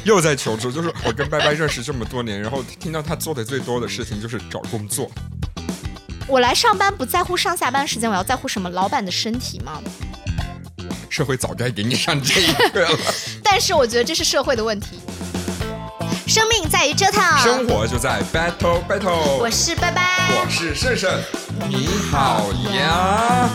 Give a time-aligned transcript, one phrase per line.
[0.04, 5.10] 又在求助，就是我跟拜拜认识这么多年，然后听到他做的最多的事情就是找工作。
[6.26, 8.70] 我来上班不在乎上下班时间，我要在乎什么？
[8.70, 9.80] 老板的身体吗？
[11.08, 12.98] 社会早该给你上这一课了。
[13.42, 15.00] 但是我觉得这是社会的问题。
[16.26, 19.38] 生命在于折腾，生活就在 battle battle。
[19.38, 21.10] 我是拜拜，我是胜胜，
[21.68, 23.50] 你好呀。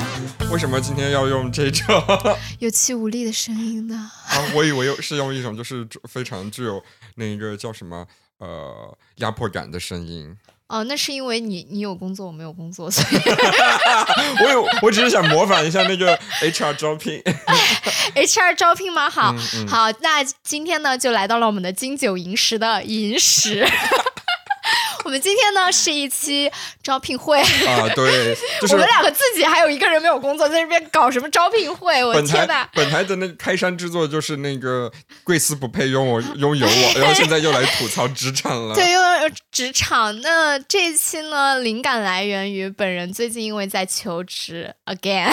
[0.52, 2.02] 为什么今天要用这种
[2.60, 4.10] 有气无力的声音呢？
[4.30, 6.82] 啊，我以为是用一种就是非常具有
[7.16, 8.06] 那个叫什么
[8.38, 10.36] 呃压迫感的声音。
[10.68, 13.22] 哦，那是因为你你有工作，我没有工作，所以
[14.46, 17.22] 我有，我只是想模仿一下那个 HR 招聘。
[18.16, 19.10] HR 招聘吗？
[19.10, 19.36] 好
[19.68, 23.68] 好，那今天呢，就来到了我们的金九银十的银十。
[25.06, 26.52] 我们今天呢是一期
[26.82, 28.36] 招聘会啊，对，
[28.72, 32.04] 我们两个自己还有一个人没有工作，在这边搞什么招聘会？
[32.04, 32.68] 我天哪！
[32.74, 34.92] 本台的那个开山之作就是那个
[35.24, 38.74] 贵司不配拥我拥有我， 然后现在又来吐槽职场了。
[38.74, 39.00] 对，又
[39.52, 40.20] 职场。
[40.22, 45.32] 那这一期呢，灵感来源于本人最近因为在求职，again，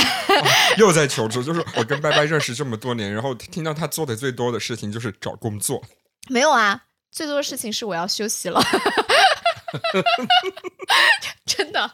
[0.76, 1.42] 又在求职。
[1.42, 5.82] 就是我跟拜拜认识这么多年，然后听到他做的最多的事情就是找工作。
[6.28, 8.62] 没有啊，最多的事情是我要休息了。
[11.44, 11.90] 真的，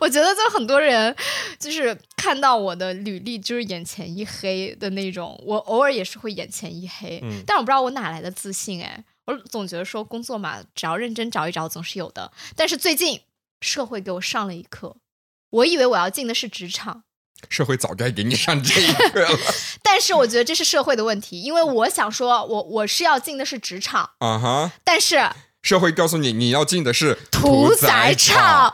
[0.00, 1.14] 我觉得就很多人
[1.58, 5.40] 就是看到我的履历，就是眼前一黑的那种。
[5.46, 9.04] 我偶尔也是会眼前一黑，但我不知道我哪来的自信哎。
[9.26, 12.32] 我总觉得说工作嘛，只要认真找一找，总是有的。
[12.54, 13.20] 但是最近
[13.60, 14.96] 社会给我上了一课，
[15.50, 17.04] 我以为我要进的是职场，
[17.48, 19.38] 社会早该给你上这一课了。
[19.82, 25.30] 但是我觉得这是社会的问题，因为我想说，我我是要进的是职场啊哈，但是。
[25.66, 28.72] 社会告诉你，你要进的是屠宰场。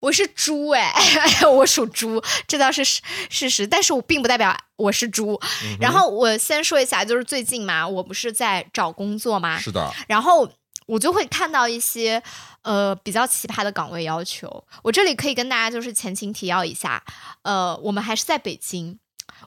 [0.00, 0.92] 我是猪哎，
[1.48, 3.64] 我属猪，这倒是事实。
[3.64, 5.40] 但是我并不代表我是猪。
[5.78, 9.56] 然后我先说一下，就是最近嘛，我不是在找工作吗？
[9.60, 9.94] 是的。
[10.08, 10.50] 然后
[10.86, 12.20] 我就会看到一些
[12.62, 14.64] 呃比较奇葩的岗位要求。
[14.82, 17.00] 我这里可以跟大家就是前情提要一下，
[17.42, 18.98] 呃，我们还是在北京。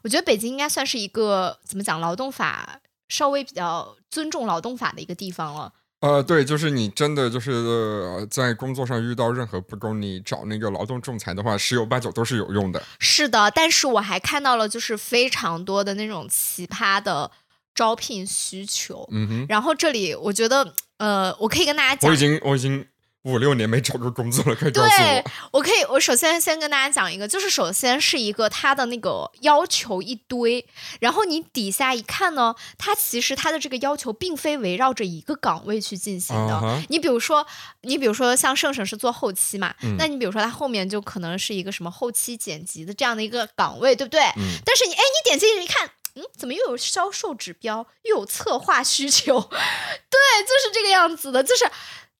[0.03, 2.79] 我觉得北京应该算是一个怎么讲，劳动法
[3.09, 5.73] 稍微比较尊重劳动法的一个地方了。
[6.05, 12.79] 呃，对，就是你真的就是在工作上遇到任何不公，你找那个劳动仲裁的话，十有八九都是有用的。
[12.99, 17.31] 是的，但是我还看到了就是非常多的那种奇葩的
[17.73, 19.07] 招聘需求。
[19.11, 22.85] 嗯哼，然后这里我觉得，呃，我可以跟大家讲，我已经，我已经。
[23.25, 25.23] 五六年没找着工作了，可以告诉我。
[25.51, 30.63] 我可以，我首先先跟大家讲一个，就是首先是一个他的那个要求一堆，
[30.99, 36.83] 然后你底下一看呢，他其实他的这个要求并非围绕着一个岗位去进行的。
[36.89, 37.45] 你比如说，
[37.81, 44.21] 你比如说像盛盛是做后期嘛，那你比如说他后面就可能是一个什么后期剪辑的这样的一个岗位，对不对？
[44.63, 49.41] 但是你哎，你点进去一看，嗯，怎么又有销售指标，又有策划需求？
[49.49, 51.65] 对，就是这个样子的，就是。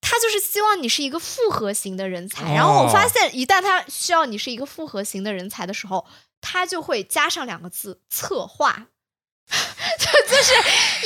[0.07, 6.05] 他就是希望你是一个复合型的人才，然后我发现，一旦他需要你是一个复合型的人才的时候，
[6.39, 8.85] 他就会加上两个字“策划”，
[9.49, 10.53] 就是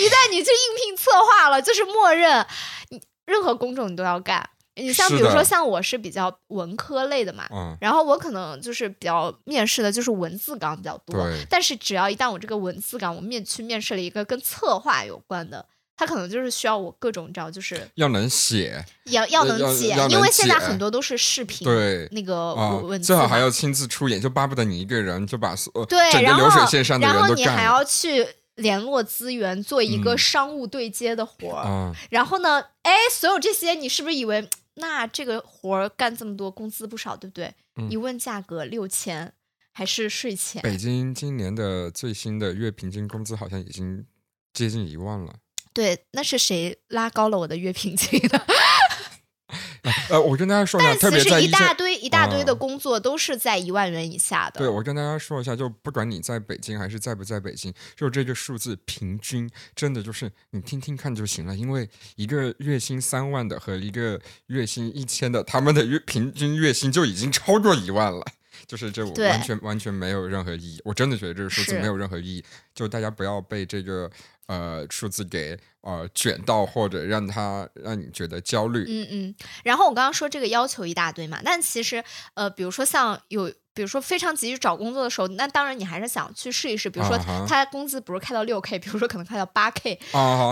[0.02, 2.46] 一旦你去应聘策划了，就是默认
[2.90, 4.50] 你任何工种你都要干。
[4.76, 7.48] 你像比如说像我是比较文科类的嘛，
[7.80, 11.16] 然后我可能就是比较面试的就是文字岗比较多，
[11.50, 15.66] 但是只要一旦我这个文字岗我面去面试了一个跟策划有关的。
[16.00, 31.94] 他可能就是需要我各种，你知道，就是要能写，要要能写，因为现在很多都是视频，对那个文字，最好还要亲自出演，就巴不得你一个人就把所对，整个流水线上的人都干然后你还要去联络资源，做一个商务对接的活儿。
[32.09, 37.54] 然后呢，哎，所有这些你是不是以为那这个活儿干这么多，工资不少，对不对？
[37.90, 39.34] 一问价格六千，
[39.74, 40.62] 还是税前？
[40.62, 44.06] 北京今年的最新的月平均工资好像已经
[44.54, 45.34] 接近一万了。
[45.79, 48.45] 对，那是谁拉高了我的月平均的？
[50.09, 54.59] 呃，我跟大家说一下，特别是一大堆一大堆的工作都是在一万元以下的。
[54.59, 61.55] 对，我跟大家说一下，就不管你在北京还是在不在北京，就这个数字平均，真的就是你听听看就行了。
[61.55, 68.25] 因为一个月薪三万的和一个月薪一千的，他们的月平均月薪就已经超过一万了。
[68.67, 70.79] 就是这完全完全没有任何意义。
[70.84, 72.43] 我真的觉得这个数字没有任何意义。
[72.79, 74.09] 就大家不要被这个。
[74.49, 78.84] 呃，数字给呃卷到，或者让他让你觉得焦虑。
[78.87, 79.35] 嗯嗯。
[79.64, 82.03] 然后我刚刚说这个要求一大堆嘛，但其实
[82.34, 86.90] 呃，比如说像有，比如说非常急于找工作的时候，那当然你还是想去试一试。
[86.90, 87.16] 比如说
[87.47, 89.99] 他工资不是开到六 k，比如说可能开到八 k，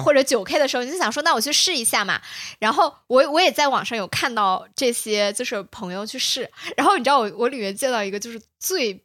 [0.05, 2.21] 或者九 k 的时候，你就想说那我去试一下嘛。
[2.59, 6.47] 然后我我也在网上有看到这些，就是朋友去试。
[6.77, 9.03] 然后你知道我我里面见到一个就是最。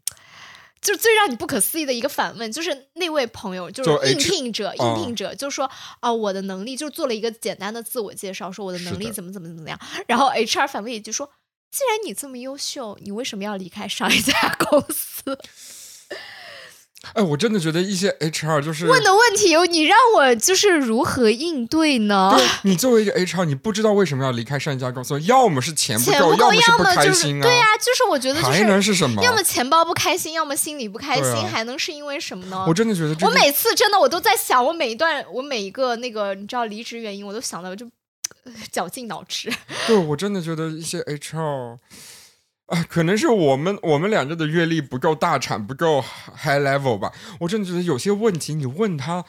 [0.82, 5.70] 就最让你不可思议的一个反问，就是那位朋友，就就是应聘者，哦应聘者就说
[6.00, 11.30] 啊、我的能力就是做了一个简单的自我介绍，说我的能力怎么怎么怎么样，然后 HR 反问一句说，
[11.70, 15.38] 既然你这么优秀，你为什么要离开上一家公司？
[17.14, 22.32] 哎，我真的觉得一些 HR 就是问的问题有你让我就是如何应对呢？
[22.36, 29.20] 对你作为一个 HR，你不知道为什么要离开上一家公司，要么是钱不够，钱不够，么是不要么就是开心啊，对啊，就是我觉得就还能是是什么？
[29.22, 32.64] 要么钱包不开心，要么心里不开心，啊还能是因为什么呢？
[32.68, 37.84] 我真的觉得这个我每次真的我都在想，我每一段我每一个那个你知道离职原因，我都想到就
[38.44, 39.52] 呃 绞尽脑汁。
[39.88, 41.78] 对我真的觉得一些 HR。
[42.72, 46.02] 啊，可能是我们我们两个的阅历不够大产，不够
[46.34, 47.12] high level 吧。
[47.40, 49.22] 我真的觉得有些问题你问他，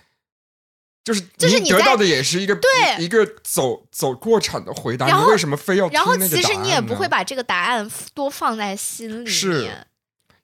[1.04, 9.88] 就是就是你得到的也是一个对一个走走过场的回答，你为什么非要然后其实你也不会把这个答案多放在心里是面。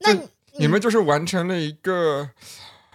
[0.00, 0.14] 那
[0.58, 2.28] 你们就是完成了一个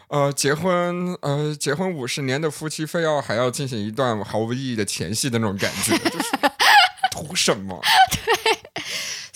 [0.10, 6.30] 呃结婚呃结婚五十年的夫妻，非要还要进行一段毫无意义的前戏的那种感觉，就是
[7.10, 7.82] 图什么？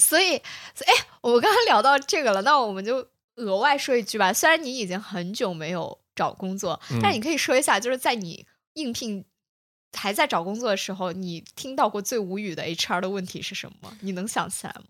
[0.09, 4.33] 所以，哎，我刚刚聊到这个了，那我们就额外说一句吧。
[4.33, 9.23] 虽然你已经很久没有找工作，嗯但你可以说一下，就是在你应聘
[9.97, 13.93] 还在找工作的时候，你听到过最无语的 HR 的问题是什么？
[14.01, 14.85] 你能想起来吗？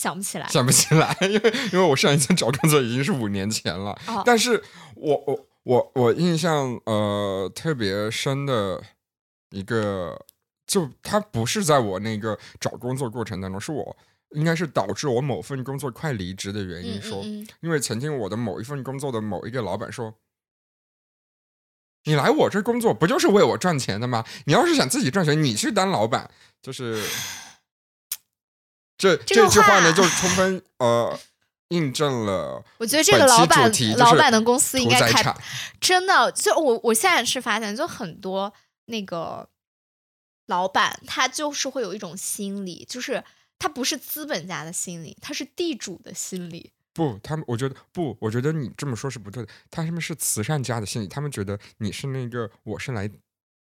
[0.00, 0.46] 想不起来。
[0.48, 4.62] 想不起来， 因为因为我上一次找工作已经是五年前了，哦但是
[4.94, 8.82] 我我我我印象呃特别深的
[9.50, 10.26] 一个，
[10.66, 13.96] 就它不是在我那个找工作过程当中，是我
[14.30, 17.20] 应该是导致我某份工作快离职的原因嗯说。
[17.22, 20.14] 嗯嗯，因为曾经我的某一份工作的某一个老板说
[22.04, 24.24] ：“你来我这工作不就是为我赚钱的吗？
[24.46, 26.30] 你要是想自己赚钱，你去当老板。”
[26.60, 27.00] 就是
[28.98, 31.16] 这这句话呢，话就充分呃
[31.68, 35.32] 印证了我觉得这个老板就是老板的公司应该开。
[35.80, 38.52] 真的，就我我现在是发现，就很多
[38.86, 39.48] 那个
[40.46, 43.22] 老板，他就是会有一种心理，就是
[43.58, 46.72] 他不是资本家的心理，他是地主的心理。
[46.92, 49.48] 不，他们我觉得不，我觉得你这么说是不对的。
[49.70, 53.10] 他们是慈善家的心理，他们觉得你是那个我是来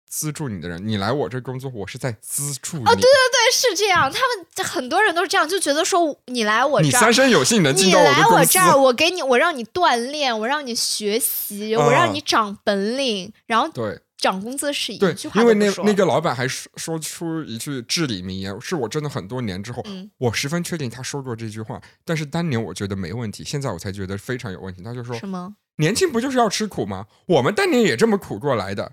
[0.08, 2.84] 资助你的人，你来我这工作，我是在资助你。
[2.84, 4.10] 哦，对对对，是这样。
[4.10, 14.02] 他们很多人都是这样，就觉得说你来我你这儿三生有幸能进你到我的来我这，儿，我给你，我让你锻炼，我让你学习，我让啊你长本领，然后对。
[14.20, 24.84] 涨工资是一句，话因为那那个老板还说说出一句至理名言，是我真的很多年之后，嗯我十分确定他说过这句话，但是当年我觉得没问题，现在我才觉得非常有问题。
[24.84, 25.56] 他就说什么？
[25.78, 27.08] 年轻不就是要吃苦吗？
[27.28, 28.92] 我们当年也这么苦过来的，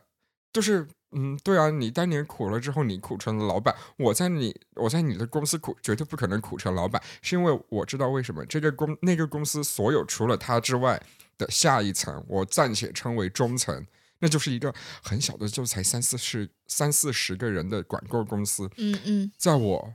[0.52, 11.02] 就是嗯，对啊，你当年苦了之后，你苦成了老板，我在你我在你的公司苦，绝对不可能苦成老板，是因为我知道为什么这个公那个公司所有除了他之外
[11.36, 13.84] 的下一层，我暂且称为中层。
[14.18, 18.68] 那就是一个很小的，就才三四十、三四十个人的管购公司。
[18.76, 19.94] 嗯嗯，在我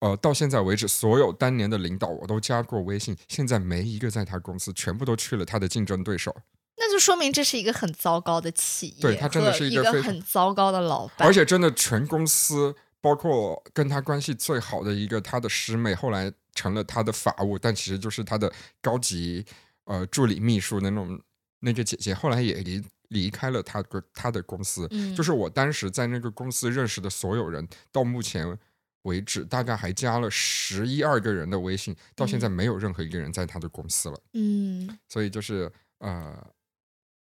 [0.00, 6.34] 呃到现在为止，所有当年的领导我都加过微信，现在没一个在他公司，全部都去了他的竞争对手。
[6.78, 18.52] 那就说明这是一个很糟糕的企业，对他真的是一个很糟糕的老板，而且真的全公司，包括跟他关系最好的一个他的师妹，后来成了他的法务，但其实就是他的
[18.82, 19.42] 高级
[19.84, 21.18] 呃助理秘书的那种
[21.60, 24.86] 那个姐姐，后来也离离开了他的他的公司。
[24.90, 28.58] 嗯就是我当时在那个公司认识的所有人，到目前
[29.02, 34.20] 为止大概还加了十一二个人的微信，到现在没有任何一个人在他的公司了。
[34.34, 36.36] 嗯所以就是呃，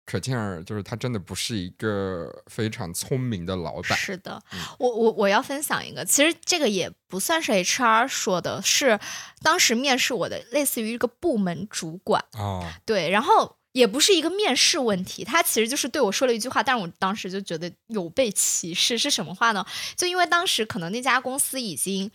[0.05, 3.99] 可见儿就是他真的不是一个非常聪明的老板。
[3.99, 8.99] 是的，嗯我我我要分享一个，其实这个也不算是 HR 说的，是
[9.43, 19.65] 当时面试我的类似于一个部门主管，哦，对，然后也不是一个面试问题，他其实就是对我说了一句话，但是我当时就觉得有被歧视，是什么话呢？
[19.95, 22.11] 就因为当时可能那家公司已经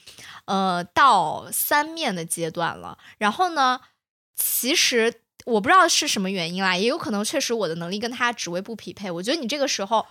[0.45, 3.79] 呃到三面的阶段了，然后呢，
[4.35, 5.21] 其实。
[5.47, 9.09] 我不知道是什么原因啦，也有可能确实我的能力跟他职位不匹配。
[9.09, 10.05] 我觉得你这个时候，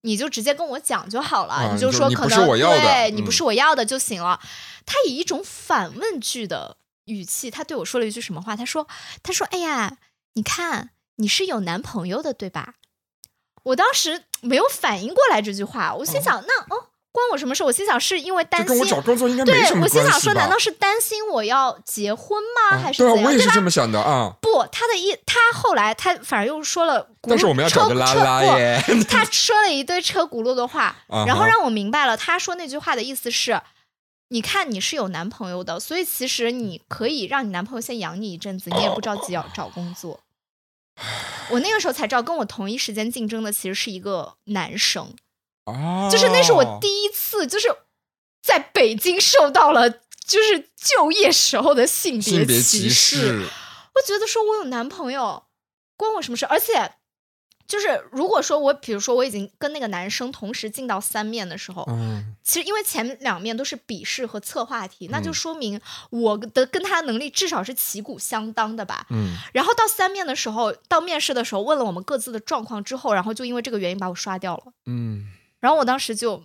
[0.00, 4.40] 你就直接跟我讲就好了，啊你就说可能对你不是我要的就行了。
[4.86, 8.56] 他以一种反问句的语气，他对我说了一句什么话？
[8.56, 8.88] 他说
[9.22, 9.98] ：“他说，哎呀，
[10.34, 12.74] 你看你是有男朋友的对吧？”
[13.64, 17.62] 我当时 没有反应过来这句话，我心想，那哦，关我什么事？
[17.62, 20.32] 我心想是因为担心跟我找工作应该没对什么我心想说？
[20.32, 22.76] 难道是担心我要结婚吗？
[22.76, 23.16] 啊对啊，还是怎样？
[23.18, 24.34] 吧我也是这么想的啊。
[24.40, 30.96] 不，他的意，他后来他反而又说了但是我们要找个拉拉车耶，不他说了一堆车轱辘的话，
[31.26, 33.60] 然后让我明白了，他说那句话的意思是，
[34.32, 40.20] 你看你是有男朋友的，所以其实你可以让你男朋友先养你一阵子，你也不着急要找工作。
[41.50, 45.14] 我那个时候才知道，跟我同一时间竞争的其实是一个男生，
[45.64, 47.68] 啊，就是那是我第一次，就是
[48.40, 53.48] 在北京受到了就是就业时候的性性别歧歧视，
[53.94, 55.46] 我觉得说我有男朋友
[55.96, 56.46] 关我什么事？
[56.46, 56.92] 而且
[57.70, 69.06] 就是如果说我，比如说我已经跟那个男生同时进到三面的时候，嗯，其实因为前两面都是笔试和策划题，那就嗯说明我的跟他的能力至少是旗鼓相当的吧。
[69.10, 74.72] 嗯，然后到三面的时候，到面试的时候问了我们各自的状况之后，然后就因为这个原因把我刷掉了。
[74.86, 75.28] 嗯，
[75.60, 76.42] 然后我当时就，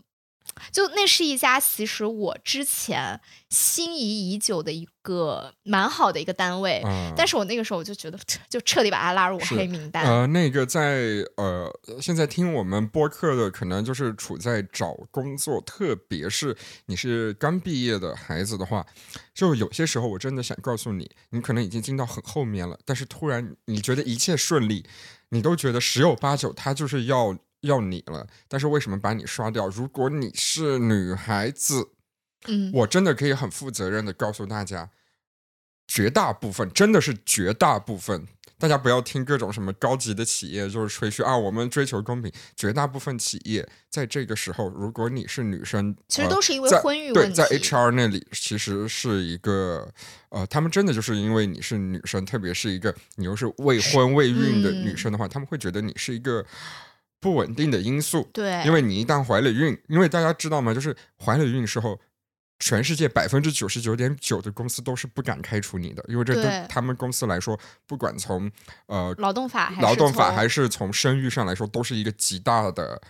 [0.71, 7.13] 就那是一家其实我之前心仪已久的一个蛮好的一个单位，嗯。
[7.15, 8.17] 但是我那个时候我就觉得，
[8.49, 9.89] 就彻底把它拉入我黑名。
[9.91, 10.03] 单。
[10.03, 11.71] 呃，那个在呃，
[12.01, 16.55] 现在听我们播客的，可能就是处在找工作，特别是
[16.87, 18.85] 你是刚毕业的孩子的话，
[19.33, 24.85] 就有些时候我真的想告诉你，你可能已经进到很后面了，但是突然你觉得一切顺利，
[25.29, 29.67] 你都觉得十有八九他就是要要你了，但是为什么把你刷掉？
[29.67, 31.89] 如果你是女孩子，
[32.47, 34.89] 嗯，我真的可以很负责任的告诉大家，
[35.87, 42.31] 绝大部分真的是绝大部分，大家不要听各种什么高级的企业就是吹嘘啊，我们追求公平。
[42.55, 47.35] 绝大部分企业在这个时候，如果你是女生，其实呃都是因为婚育问题。
[47.35, 49.91] 在 HR 那里其实是一个
[50.29, 56.45] 呃，他们真的就是因为你是女生，特别是一个你又是未婚未孕的女嗯生的话，他们会觉得你是一个
[57.25, 58.29] 不稳定的因素。
[58.31, 60.71] 对，因为你一旦怀了孕，因为大家知道吗？
[60.71, 61.99] 就是怀了孕时候，
[62.59, 68.51] 全世界百分之九十九点九的公司都是不敢开除你的，因为这对对他们公司来说，不管从
[68.85, 73.01] 呃劳动法还是劳动法还是从生育上来说，都是一个极大的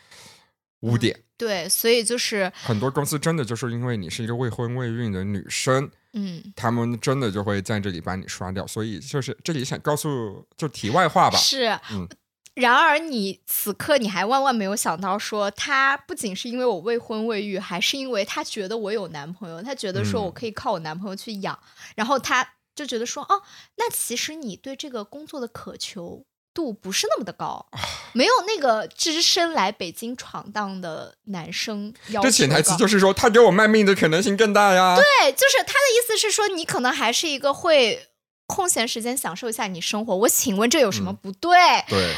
[0.79, 1.19] 污点。
[1.37, 8.65] 对，所以就是很多公司真的就是因为你是一个未婚未孕的女生，嗯，他们真的就会在这里把你刷掉。
[8.65, 11.77] 所以就是这里想告诉，就题外话吧，是。
[11.91, 12.07] 嗯
[12.55, 21.59] 然而，你此刻你还万万没有想到，说他不仅是因为我未婚未育，还是因为他觉得我有男朋友，他觉得说嗯我可以靠我男朋友去养，
[21.95, 23.41] 然后他就觉得说，哦，
[23.75, 27.79] 那其实你对这个工作的渴求度不是那么的高，啊
[28.13, 34.95] 没有那个只身来北京闯荡的男生要求这潜台词就是说，他给我卖命的可能性更大呀。
[34.95, 38.07] 对，就是他的意思是说，你可能还是一个会
[38.47, 40.15] 空闲时间享受一下你生活。
[40.15, 41.51] 我请问这有什么嗯不对？
[41.89, 42.15] 对，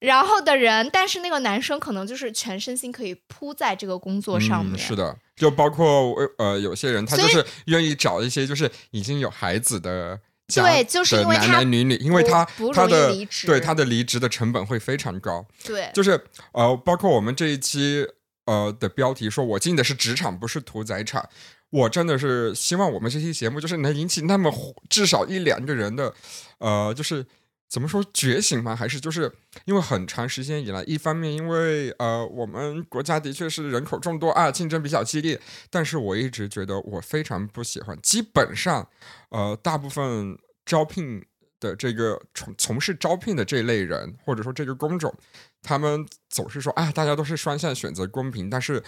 [0.00, 4.74] 然后的人，但是那个男生可能就是全身心可以扑在这个工作上面。
[4.74, 4.78] 嗯。
[4.78, 10.62] 是的，就包括呃，有些人他就是愿意找一些就是已经有孩子的家。
[10.62, 15.46] 对就是因为的男男女女，因为他他的离职对他的离职的成本会非常高。
[15.64, 16.18] 对，就是
[16.52, 18.06] 呃，包括我们这一期
[18.46, 21.28] 呃的标题说，我进的是职场，不是屠宰场。
[21.68, 24.52] 我真的是希望我们这期节目就是能引起那么
[24.88, 26.12] 至少一两个人的，
[26.58, 27.24] 呃，就是
[27.70, 28.74] 怎么说觉醒吗？
[28.74, 29.32] 还是就是
[29.64, 38.88] 因为很长时间以来，一方面因为呃我们国家的确是人口众多啊，竞争比较激烈，但是我一直觉得我非常不喜欢，基本上
[39.28, 40.36] 呃大部分
[40.66, 41.24] 招聘
[41.60, 45.14] 的这个从从事招聘的这类人，或者说这个工种，
[45.62, 48.82] 他们总是说啊，大家都是双向选择公平，但是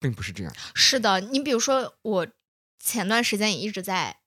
[0.00, 0.52] 并不是这样。
[0.74, 1.20] 是的。
[1.20, 2.26] 你比如说，我
[2.80, 4.17] 前段时间也一直在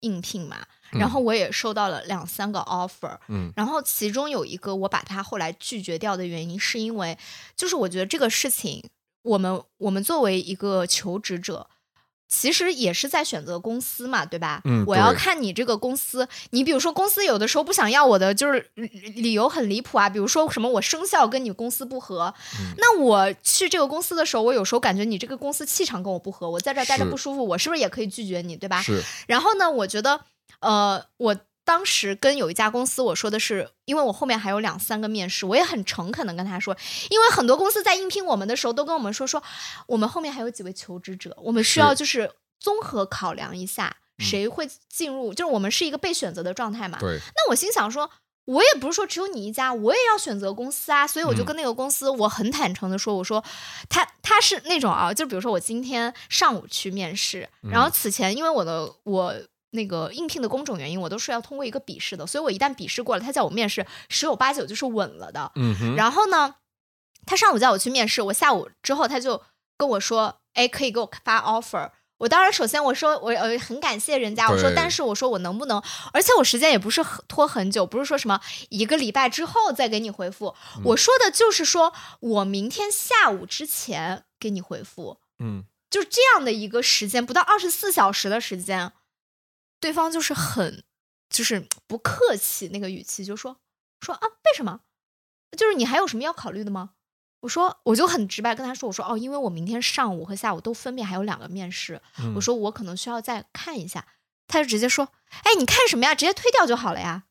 [0.00, 0.58] 应聘嘛，
[0.90, 7.16] 然后我也收到了两三个 offer，嗯然后其中有一个我把他后来拒绝掉的原因，是因为
[7.56, 8.84] 就是我觉得这个事情，
[9.22, 11.68] 我们我们作为一个求职者。
[12.28, 14.60] 其实也是在选择公司嘛，对吧？
[14.64, 28.82] 嗯我要看你这个公司，你比如说公司有的时候不想要我的，就是理理由很离谱啊，比如说什么我生肖跟你公司不合，嗯那我去这个公司的时候，我有时候感觉你这个公司气场跟我不合，我在这儿待着不舒服，我是不是也可以拒绝你，对吧？
[28.82, 30.20] 是然后呢，我觉得，
[30.60, 31.34] 呃，我
[31.68, 36.74] 当时跟有一家公司我说的是，因为我后面还有两三个面试，我也很诚恳的跟他说，
[37.10, 39.42] 因为很多公司在应聘我们的时候都跟我们说说，
[39.86, 46.96] 我们后面还有几位求职者，我们需要就是综合考量一下嗯谁会进入，就是我们是一个被选择的状态嘛。
[46.98, 48.10] 对，那我心想说。
[48.48, 53.44] 我也不是说只有你一家，我也要选择公司啊，所以我就嗯跟那个公司，我很坦诚的说，我说
[53.90, 59.34] 他他是那种啊，就比如说我今天上午去面试，然后嗯此前因为我的我
[59.70, 65.52] 那个应聘的工种原因，我都是要通过一个笔试的，所以我一旦笔试过了，他叫我面试，十有八九就是稳了的。
[65.56, 66.54] 嗯哼，然后呢，
[67.26, 69.42] 他上午叫我去面试，我下午之后他就
[69.76, 71.90] 跟我说，哎，可以给我发 offer。
[72.18, 75.80] 我当然，首先我说我呃很感谢人家，我说但是我说我能不能，
[76.12, 85.18] 而且我时间也不是很拖很久，不是说什么一个礼拜之后再给你回复，嗯我说的就是说我明天下午之前给你回复。
[85.38, 88.90] 嗯就这样的一个时间，不到二十四小时的时间，
[89.80, 90.84] 对方就是很
[91.30, 93.58] 就是不客气那个语气，就说
[94.00, 94.80] 说啊，为什么？
[95.56, 96.90] 就是你还有什么要考虑的吗？
[97.40, 104.06] 我说我就很直白跟他说，我说哦，因为我明天上午和下午都分别还有两个面试，嗯我说我可能需要再看一下。
[104.48, 105.08] 他就直接说，
[105.44, 106.14] 哎，你看什么呀？
[106.14, 107.24] 直接推掉就好了呀。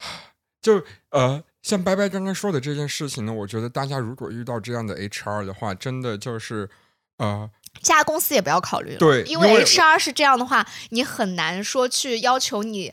[0.60, 6.68] 就呃，像白白刚刚说的这件事情呢，我觉得大家如果遇到这样的 HR 的话，真的就是
[7.16, 12.92] 呃，这家公司也不要考虑了，因对因为 HR 是这样的话，你很难说去要求你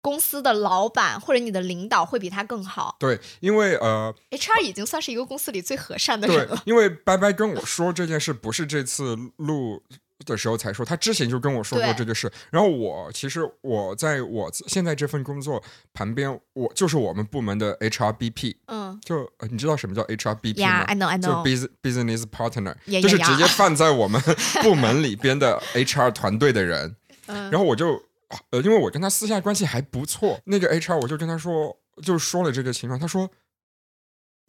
[0.00, 2.96] 公司的老板或者你的领导会比他更好。
[2.98, 6.56] 对，因为呃，HR 已经算是一个公司里最和善的人了，。
[6.56, 9.82] 对因为白白跟我说这件事，不是这次录
[10.24, 12.30] 的时候才说，他之前就跟我说过这个事。
[12.50, 15.62] 然后我其实我在我现在这份工作
[15.92, 21.30] 旁边，我就是我们部门的 HRBP，嗯就、呃你知道什么叫 HRBP 吗呀，I know I 就
[21.82, 24.20] business partner，就是直接放在我们
[24.62, 26.96] 部门里边的 HR 团队的人。
[27.26, 28.02] 嗯然后我就
[28.50, 33.30] 呃，因为我跟他私下关系还不错，那个 HR 我就跟他说，就说了这个情况，他说。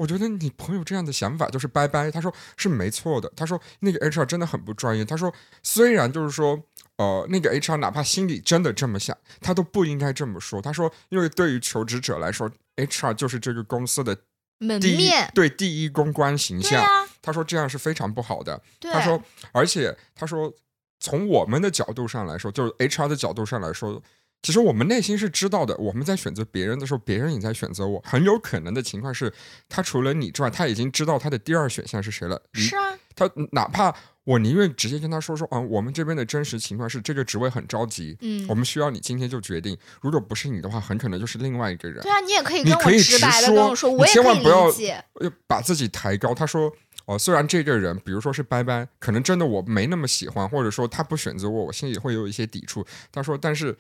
[0.03, 2.12] 我觉得你朋友这样的想法就是拜拜。
[2.12, 3.31] 他说是没错的。
[3.38, 5.05] 他说那个 HR 真的很不专业。
[5.05, 5.33] 他说
[5.63, 6.62] 虽然就是说，
[6.98, 10.62] 呃，那个 HR 哪怕心里真的这么想，他都不应该这么说。
[10.62, 14.17] 他说，因为对于求职者来说，HR 就是这个公司的
[14.57, 16.83] 门面，对第一公关形象。
[16.83, 18.62] 啊，他说这样是非常不好的。
[18.81, 20.53] 他说，而且他说，
[21.00, 24.03] 从我们的角度上来说，就是 HR 的角度上来说，
[24.43, 25.75] 其实我们内心是知道的。
[25.77, 28.00] 我们在选择别人的时候，别人也在选择我。
[28.05, 29.33] 很有可能的情况是，
[29.67, 32.39] 他除了你之外，他已经知道他的第二选项是谁了。
[32.53, 33.95] 是啊，他哪怕
[34.25, 39.77] 我宁愿直接跟他说说，嗯，我们这边的真实情况是这个职位很着急，嗯我，们需要你今天就决定。
[40.01, 42.01] 如果不是你的话，很可能就是另外一个人。
[42.01, 44.69] 对啊，你也可以跟我直直白的跟说我说，你我也千万不要
[45.47, 46.33] 把自己抬高。
[46.35, 46.69] 他说
[47.05, 53.77] ：“哦，虽然这个人，比如说是拜拜，可能真的我没那么喜欢，或者说他不选择我，我心里会有一些抵触。”他说：“但是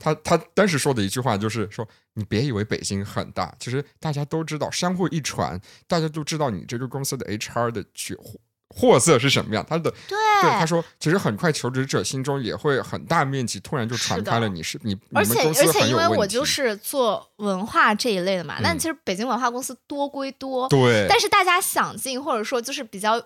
[0.00, 8.40] 他他当时说的一句话就是说，你别以为北京很大，其实大家都知道，相互一传，大家都知道你这个公司的 HR 的去货
[8.74, 9.66] 货色是什么样。
[9.68, 23.20] 他的对对他说，其实很快求职者心中也会很大面积突然就传开了你是你你而且而且因为我就是做文化这一类的嘛，那嗯其实北京文化公司多归多，对，但是大家想进或者说就是比较，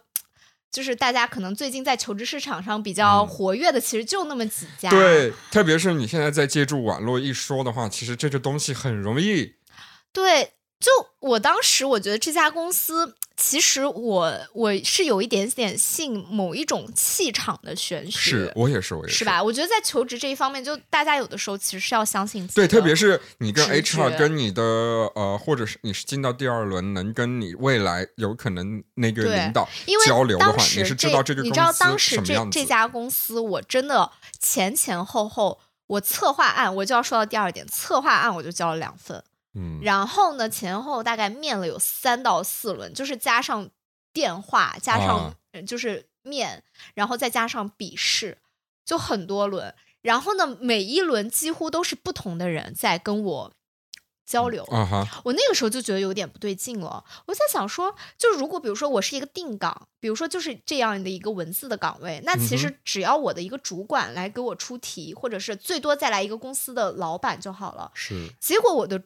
[0.74, 4.90] 就是大家可能最近在求职市场上比较嗯活跃的，其实就那么几家。
[4.90, 9.54] 对，特别是你现在在借助网络一说的话，其实这个东西很容易。
[10.12, 10.54] 对，
[10.85, 19.25] 就我当时我觉得这家公司，其实我我是有一点点信某一种气场的玄学，是我也是，我也是？
[19.25, 19.42] 吧？
[19.42, 24.62] 我觉得在求职这一方面，就大家有的时候其实是要相信自己对，特别是你跟 HR 跟你的
[25.14, 43.68] 呃，或者是你是进到第二轮，能跟你未来有可能那个对领导因为交流的话，你是知道这个你知道当时这这家公司，我真的前前后后，我策划案我就要说到第二点，策划案我就交了两份，嗯，然后呢前后大概面了有三到四轮，就是加上
[44.12, 45.34] 电话，加上
[45.66, 46.62] 就是面，
[46.94, 48.38] 然后再加上笔试，
[48.84, 49.74] 就很多轮。
[50.02, 53.52] 然后呢，每一轮几乎都是不同的人在跟我
[54.26, 54.62] 交流。
[54.64, 57.04] 啊哈，我那个时候就觉得有点不对劲了。
[57.26, 67.90] 我在想说，就如果比如说我是一个定岗，比如说就是这样的一个文字的岗位，那其嗯实只要我的一个主管来给我出题，或者是最多再来一个公司的老板就好了。
[67.94, 69.02] 是结果我的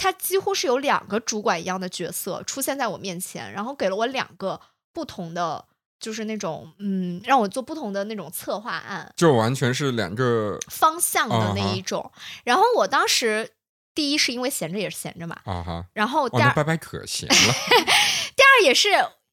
[0.00, 4.60] 他几乎是有两个主管一样的角色出现在我面前，然后给了我两个
[4.92, 5.66] 不同的。
[6.00, 12.10] 就是那种，嗯，让我做不同的那种策划案就完全是两个方向的那一种。
[12.42, 13.50] 然后我当时
[13.94, 17.34] 第一是因为闲着也是闲着嘛，啊哈，然后哦，第二那拜拜可闲了，
[18.34, 18.88] 第二也是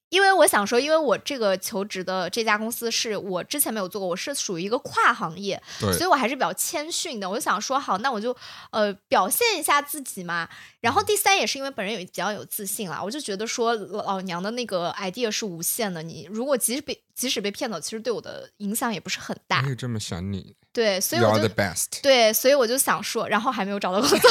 [0.10, 7.30] 因为我想说，因为我这个求职的这家公司是我之前没有做过，我是属于一个跨行业，所以，我还是比较谦逊的。
[7.30, 8.36] 我就想说，好，那我就
[8.72, 10.48] 呃表现一下自己嘛。
[10.80, 19.70] 然后第三也是因为本人有比较有自信啦，我就觉得说老娘的那个 idea 是无限的，你如果即使被即使被骗走，其实对我的影响也不是很大我。
[19.70, 22.00] 也这么想你对，所以我就 the best。
[22.04, 24.18] 对，所以我就想说，然后还没有找到工作，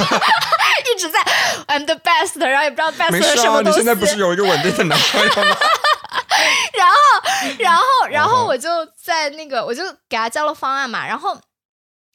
[0.95, 1.21] 一直在
[1.67, 3.81] I'm the best，然后也不知道 best 没什么东西。
[3.81, 5.57] 你现在不是有一个稳定的男朋友吗？
[6.79, 11.37] 然后，然后，然后我就在那个，我就给他交了方案嘛，然后，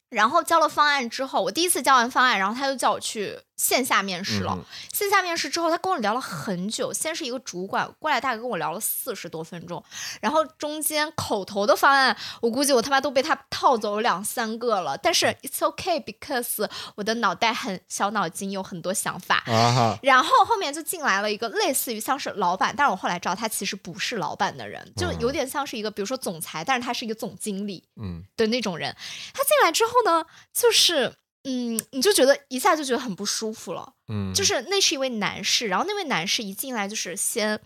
[0.08, 4.52] 然后交了方案之后，我第一次交完方案，然后他就叫我去线下面试了。
[4.58, 9.82] 嗯线下面试之后，他跟我聊了很久，先是一个主管过来，大概跟我聊了四十多分钟，
[10.20, 14.96] 然后中间口头的方案，我估计我他妈都被他套走两三个了。
[14.98, 19.42] 但是 it's okay because 我的脑袋很小脑筋，有很多想法。
[19.46, 28.94] 啊，然后后面就进来了一个类似于像是老板，但是我后来知道他其实不是老板的人，就有点像是一个比如说总裁，但是他是一个总经理嗯的那种人。
[29.32, 31.12] 他进来之后呢，就是
[31.44, 33.92] 嗯，你就觉得一下就觉得很不舒服了。
[34.08, 37.58] 嗯，就是那是一位男士，然后那位男士一进来就是先，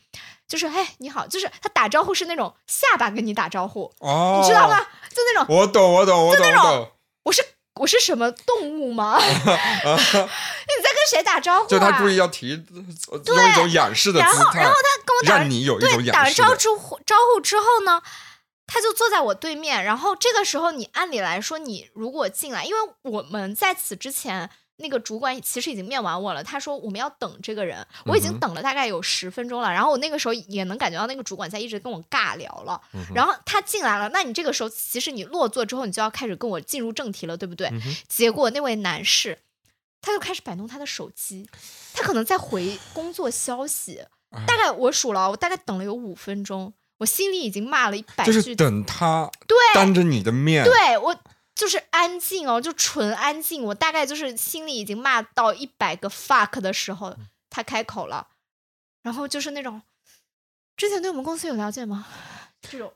[0.49, 4.79] 就是嘿你好，就是他打招呼是那种下巴跟你打招呼，哦，你知道吗？？
[5.11, 6.93] 就那种我懂，我懂，我懂，我懂。
[7.25, 7.45] 我是
[7.81, 9.19] 我是什么动物吗？
[9.21, 9.43] 你在
[9.85, 11.69] 跟谁打招呼啊？
[11.69, 16.49] 就他故意要提，用一种仰视的然后姿态，然后他跟我打让你有一种仰视的。
[16.79, 18.01] 呼招呼之后呢，
[18.67, 24.51] 他就坐在我对面，然后这个时候你按理来说，你如果进来，因为我们在此之前。
[24.79, 29.73] 那个主管其实已经面完我了，他说我们要等这个人，我已经等了大概有十分钟了。
[29.73, 32.79] 然后我那个时候也能感觉到那个主管在一直跟我尬聊了。
[33.15, 37.73] 然后他进来了，那你这个时候其实你落座之后，你就要开始跟我进入正题了，对不对？
[38.07, 39.39] 结果那位男士
[40.03, 41.49] 他就开始摆弄他的手机，
[41.95, 44.05] 他可能在回工作消息。
[44.29, 48.33] 哎大概我数了，我大概等了有五分钟，我心里已经骂了一百句。
[48.33, 51.17] 就是等他对当着你的面，对我
[51.55, 53.63] 就是安静哦，就纯安静。
[53.63, 57.17] 我大概就是心里已经骂到一百个 fuck 的时候，
[57.51, 58.29] 他开口了，
[59.03, 59.83] 然后就是那种
[60.77, 62.07] 之前对我们公司有了解吗？
[62.69, 62.93] 这种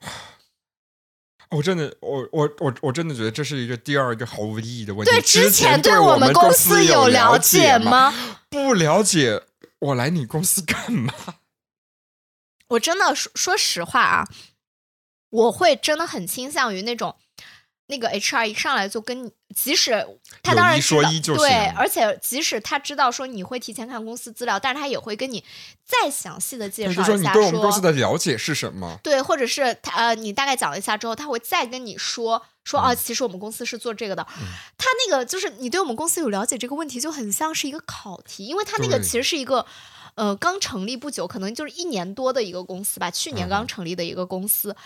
[1.51, 5.11] 我真的，我我我我真的觉得这是一个第二个毫无意义的问题。
[5.11, 8.11] 对之前对我们公司有了解吗？
[8.11, 8.39] 吗？
[8.49, 9.43] 不了解，
[9.81, 11.13] 我来你公司干嘛？
[12.71, 14.29] 我真的说说实话啊，
[15.31, 17.17] 我会真的很倾向于那种
[17.87, 20.07] 那个 HR 一上来就跟你，即使
[20.43, 25.45] 他当然一说知道一就对，而且即使他知道说你会提前看公司资料，但是他也会跟你
[25.85, 28.99] 再详细的介绍一下你对我们公司的了解是什么？
[29.03, 34.25] 对，或者是他呃，你大概讲了一下之后，他会再跟你说说嗯啊，其实我们公司是做这个的。
[34.79, 39.67] 他那个就是你对我们公司有了解这个问题，就很像是一个考题，因为他那个其实是一个
[40.21, 44.77] 呃刚成立不久，可能就是一年多的一个公司吧，去年刚嗯成立的一个公司。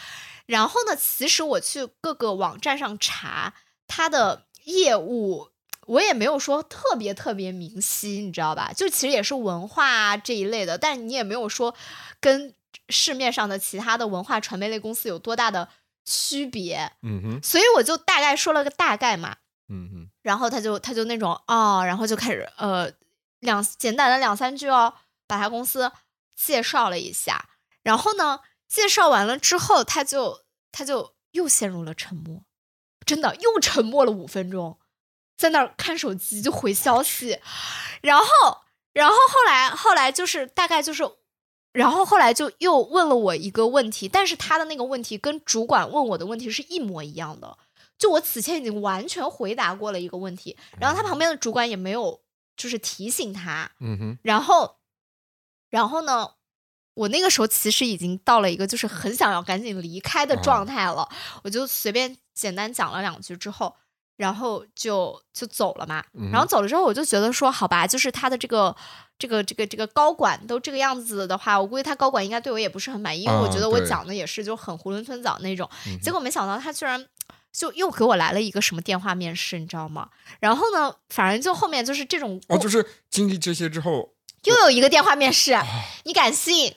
[0.46, 3.54] 然后呢，其实我去各个网站上查
[3.88, 5.48] 它的业务。
[5.86, 8.72] 我也没有说特别特别明晰，你知道吧？
[8.74, 11.74] 就其实也是文化啊这一类的，但是你也没有说
[12.20, 12.54] 跟
[12.88, 15.68] 市面上的其他的文化传媒类公司有多大的
[16.06, 19.36] 区别，嗯哼，所以我就大概说了个大概嘛。
[19.68, 22.90] 嗯哼，然后他就他就那种哦，然后就开始呃
[23.40, 24.94] 两简单的两三句哦，
[25.26, 25.92] 把他公司
[26.34, 27.48] 介绍了一下。
[27.82, 32.44] 然后呢，介绍完了之后，他就他就又陷入了沉默，
[33.04, 34.78] 真的又沉默了五分钟，
[35.36, 37.40] 在那儿看手机就回消息。
[38.00, 38.26] 然后
[38.92, 41.04] 然后后来后来就是大概就是。
[41.74, 47.58] 然后后来就又问了我一个问题，但是他的那个问题跟主管问我的问题是一模一样的，
[47.98, 52.20] 就我此前已经完全回答过了一个问题，然后他旁边的主管也没有
[52.56, 54.76] 就是提醒他，嗯哼，然后，
[55.74, 56.30] 然后呢，
[56.94, 61.08] 我那个时候其实已经到了一个就是很想要赶紧离开的状态了，
[61.42, 63.74] 我就随便简单讲了两句之后，
[64.16, 66.04] 然后就就走了嘛。
[66.12, 68.76] 嗯然后走了之后，我就觉得说，好吧，就是他的这个。
[69.16, 75.70] 这个这个这个高管都这个样子的话，我估计他高管应该对我也不是很满意，因为我啊觉得我讲的也是就很囫囵吞枣那种。
[75.86, 77.06] 嗯结果没想到他居然
[77.52, 80.08] 就又给我来了一个什么电话面试，你知道吗？
[80.40, 84.10] 然后呢，反正就后面就是这种哦，就是经历这些之后，
[84.44, 85.64] 又有一个电话面试，啊
[86.04, 86.74] 你敢信？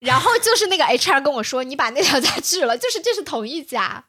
[0.00, 4.04] 然后就是那个 HR 跟我说，你把那两家拒了， 就是这是同一家，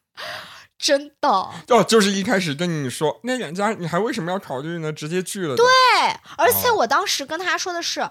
[0.77, 1.29] 真的。
[1.29, 4.91] 哦，就是一开始跟你说那两家，你还为什么要考虑呢？
[4.91, 5.55] 直接拒了。
[5.55, 5.65] 对，
[6.37, 8.09] 而且哦我当时跟他说的是，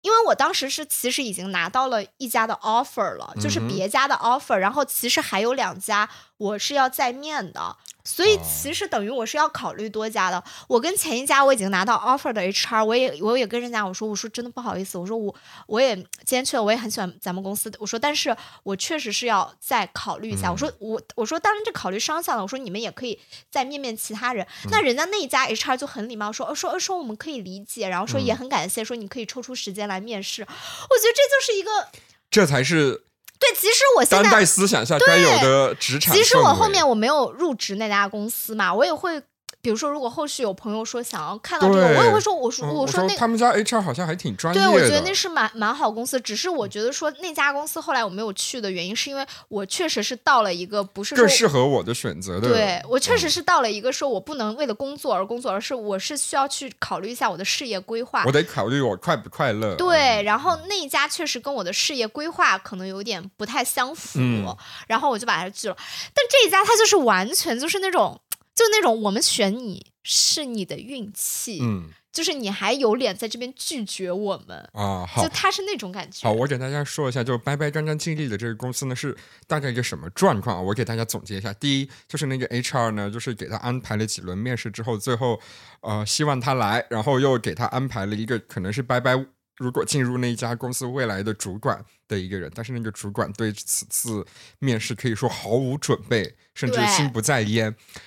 [0.00, 10.42] 因为我当时是其实已经拿到了一家的 offer 了，就是别家的 offer，然后其实还有两家我是要再面的，所以哦其实等于我是要考虑多家的。
[10.68, 15.34] 我跟前一家我已经拿到 offer 的 HR，我也我也跟人家我说我说真的不好意思，我说我
[15.66, 23.18] 我也今天去了，我也很喜欢咱们公司的，我说但是我确实是要再考虑一下，嗯我说我我说当然这考虑双向的，我说你们也可以
[23.50, 24.46] 再面面其他人。
[24.64, 30.42] 嗯那人家那一家 HR 就很礼貌说，说说我们可以理解，然后说也嗯很感谢，说你可以抽出时间来面试。
[30.42, 31.88] 我觉得这就是一个
[32.30, 33.05] 这才是
[33.38, 33.48] 对。
[33.54, 36.14] 其实我现在当代思想下该有的职场。
[36.14, 39.22] 其实我后面我没有入职那家公司嘛，我也会，
[39.66, 44.70] 比比如说，如果后续有朋友说想要看到这个，我也会说，我说、嗯我说那他们家 HR 好像还挺专业的。
[44.70, 52.48] 对，我觉得那是蛮蛮好公司，只是我觉得说那家公司后来我没有去的原因，是因为我确实是到了一个不是更适合我的选择的。
[52.48, 58.30] 对我确实嗯是到了一个说我不能为了工作而工作，而是我是需要去考虑一下我的事业规划我。
[58.30, 59.74] 得考虑我快不快乐。
[59.74, 65.76] 对，然后那一家确实跟我的事业规划可能有点不太相符，嗯然后我就把它拒了。
[66.14, 68.20] 但这一家它就是完全就是那种，
[68.56, 75.28] 就那种我们选你是你的运气，嗯就是你还有脸在这边拒绝我们，啊，好就。
[75.28, 76.26] 他是那种感觉。
[76.26, 79.14] 好，我给大家说一下，就拜拜刚刚经历的这个公司呢是
[79.46, 80.64] 大概一个什么状况？
[80.64, 81.52] 我给大家总结一下。
[81.52, 85.38] 第一，就是那个 HR 呢，就是给他安排了几轮面试之后，最后
[85.82, 89.14] 呃希望他来，然后又给他安排了一个可能是拜拜
[89.58, 94.24] 如果进入那一家公司未来的主管的一个人，但是那个主管对此次
[94.58, 97.64] 面试可以说毫无准备，甚至心不在焉。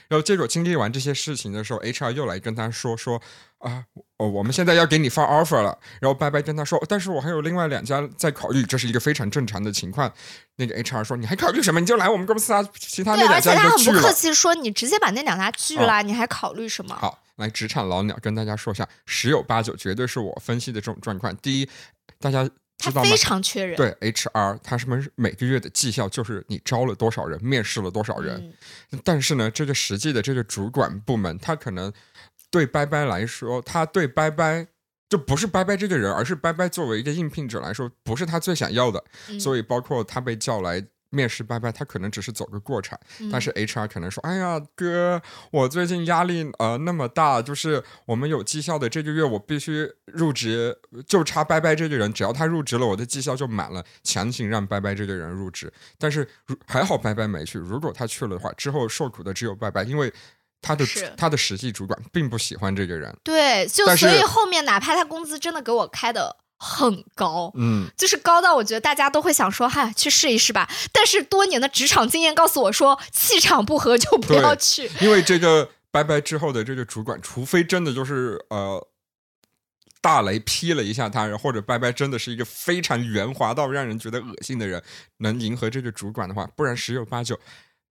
[0.07, 3.21] 然后结果经历完这些事情的时候，HR 又来跟他说说
[3.57, 3.83] 啊，
[4.17, 5.77] 哦，我们现在要给你发 offer 了。
[5.99, 10.13] 然后拜拜跟他说，但是我还有另外两家在考虑，这是一个非常正常的情况。
[10.57, 11.79] 那个 HR 说，你还考虑什么？
[11.79, 13.85] 你就来我们公司啊，其他那两家很。
[13.85, 16.95] 不客气，说你直接把那两家拒了，你还考虑什么？
[16.95, 21.35] 好，来职场老鸟跟大家说一下，十有八九绝对是我分析的这种状况。
[21.37, 21.69] 第一，
[22.19, 22.43] 大家
[22.77, 23.17] 知道吗他非？
[23.17, 23.75] 常缺人。
[23.75, 28.53] 对 HR，他什么每个月的绩效就是你招了多少人，面试了多少人。
[28.91, 31.91] 嗯，但是呢，这个实际的这个主管部门，他可能
[32.51, 34.67] 对拜拜来说，他对拜拜
[35.09, 39.03] 就不是拜拜这个人，而是拜拜作为一个应聘者来说，不是他最想要的。
[39.29, 40.85] 嗯所以，包括他被叫来。
[41.09, 55.71] 面试拜拜，他可能只是走个过场，嗯但是 HR 可能说：“哎呀，哥，我最近压力呃那么大，就是我们有绩效的这个月，我必须入职，就差拜拜这个人，只要他入职了，我的绩效就满了，强行让拜拜这个人入职。
[55.97, 56.27] 但是
[56.67, 60.13] 还好拜拜没去，如果他去了的话，之后受苦的只有拜拜，因为
[60.61, 63.15] 他的他的实际主管并不喜欢这个人。
[63.23, 67.51] 对，就所以后面哪怕他工资真的给我开的很高。
[67.55, 70.69] 嗯，就是高到我觉得大家都会想说，嗨，去试一试吧。
[70.91, 74.91] 但是多年的职场经验告诉我说，气场不合就不要去。
[75.01, 78.85] 因为这个拜拜之后的这个主管，除非真的就是呃。
[80.01, 84.81] 大雷劈了一下他，或者拜拜真的是一个非常圆滑到让人觉得恶心的人，
[85.17, 87.37] 能迎合这个主管的话，不然十有八九，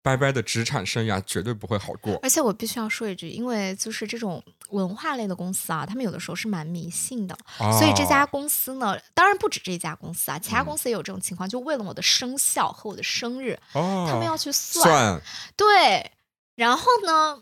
[0.02, 2.18] 拜拜的职场生涯绝对不会好过。
[2.22, 14.84] 而且我必须要说一句，因为就是这种文化类的公司啊，他们有的时候是蛮迷信的，所以这家哦公司呢，当然不止这家公司啊，其他嗯公司也有这种情况，就为了我的生肖和我的生日，哦，他们要去算。
[14.84, 15.22] 算
[15.56, 16.10] 对，
[16.54, 17.40] 然后呢，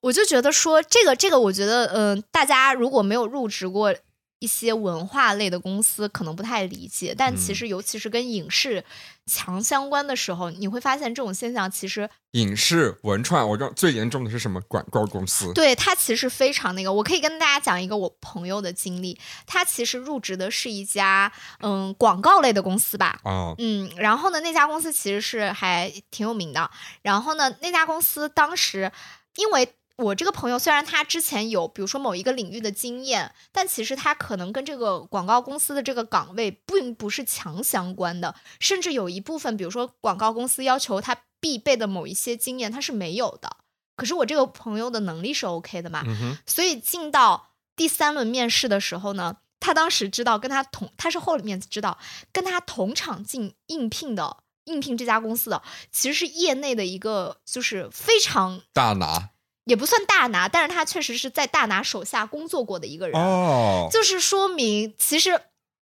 [0.00, 3.94] 我就觉得说这个这个，我觉得嗯、呃大家如果没有入职过。
[4.40, 8.84] 一些文化类的公司可能不太理解，但其嗯实尤其是跟影视
[9.26, 14.60] 强相关的时候，你会发现这种现象其实影视文创，我知道最严重的是什么？
[14.68, 15.52] 广告公司。
[15.52, 19.18] 对它其实非常那个，我可以跟大家讲一个我朋友的经历。
[19.46, 26.70] 他其实入职的是一家嗯广告类的公司吧，啊，嗯，然后呢，那家公司其实是还挺有名的。
[27.02, 28.92] 然后呢，那家公司当时
[29.36, 43.56] 因为我这个朋友虽然他之前有比如说某一个领域的经验，但其实他可能跟这个广告公司的这个岗位并不是强相关的，甚至有一部分，比如说广告公司要求他必备的某一些经验，他是没有的。
[43.96, 51.98] 可是我这个朋友的能力是 OK 的嘛，嗯，所以进到第三轮面试的时候呢，他当时知道跟他同，他是后面知道
[52.32, 59.30] 跟他同场进应聘的，应聘这家公司的，其实是业内的一个就是非常大拿
[59.68, 65.40] 也不算大拿，但是他确实是在大拿手下工作过的一个人，哦，就是说明其实。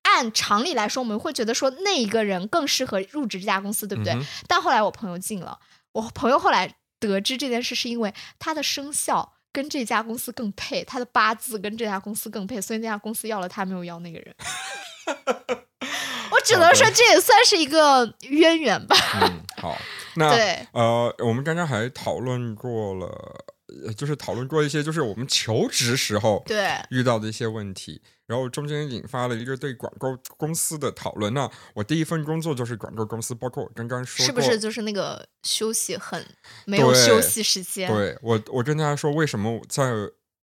[0.08, 4.12] 按常理来说，我们会觉得说那一个人更适合入职这家公司，对不对？
[4.14, 5.58] 嗯但后来我朋友进了，
[5.90, 14.32] 我朋友后来得知这件事，是因为他的生肖跟这家公司更配，他的八字跟这家公司更配，所以那家公司要了他，没有要那个人。
[16.30, 18.96] 我只能说这也算是一个渊源吧。
[19.20, 19.76] 嗯，好，
[20.14, 23.54] 那对呃，我们刚刚还讨论过了，呃
[23.96, 31.34] 就是讨论过一些，就是我们求职时候对，遇到的一些问题，然后中间引发了一个对广告公司的讨论。
[31.34, 36.24] 那我第一份工作就是广告公司，包括我刚刚说过，是不是就是那个休息很
[36.64, 37.92] 没有休息时间？
[37.92, 39.92] 对我，我跟大家说，为什么在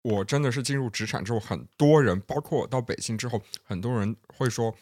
[0.01, 4.75] 我真的是进入职场之后，很多人，包括我到北京之后，很多人会说，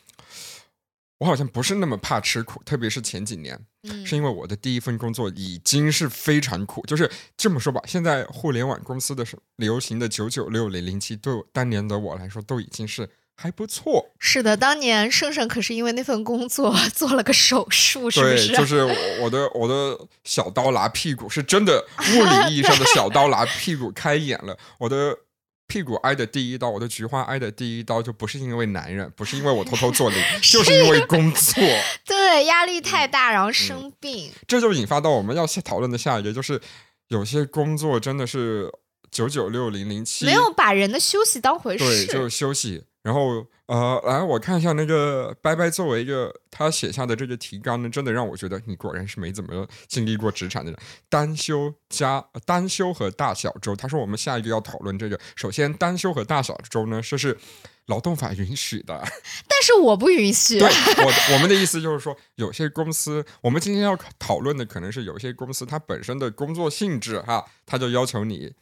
[1.21, 7.07] 我好像不是那么怕吃苦，特别是前几年，嗯是因为我的第一份工作已经是非常苦，就是
[7.37, 14.03] 这么说吧，现在互联网公司的什流行的九九六零零七，对我当年的我来说，都已经是还不错。
[14.17, 18.55] 是的，当年盛盛可是因为那份工作 做了个手术，是不对，是？
[18.55, 24.57] 就是我我的我的小刀剌屁股，是真的物理意义上的小刀剌屁股开眼了。
[24.79, 25.15] 我的
[25.71, 31.63] 屁股挨的第一刀，我的菊花挨的第一刀，就不是因为男人，不是因为我偷偷做零， 就是因为工作。
[32.03, 34.29] 对，压力太大，然后生病。
[34.45, 36.59] 这就引发到我们要讨论的下一个，就是
[37.07, 38.69] 有些工作真的是
[39.09, 42.05] 九九六零零七，没有把人的休息当回对，事。
[42.07, 42.83] 就是休息。
[43.03, 50.79] 然后呃，来我看一下那个拜拜作为一个他写下的这个提纲呢，真的让我觉得你果然是没怎么经历过职场的人。
[51.09, 55.19] 单休加呃单休和大小周，他说我们下一个要讨论这个。
[55.35, 57.37] 首先，单休和大小周呢，这是
[57.87, 59.01] 劳动法允许的。
[59.47, 60.59] 但是我不允许。
[60.59, 68.53] 对我我们的意思就是说，有些公司，我们今天要讨论的可能是有些公司它本身的工作性质哈，它就要求你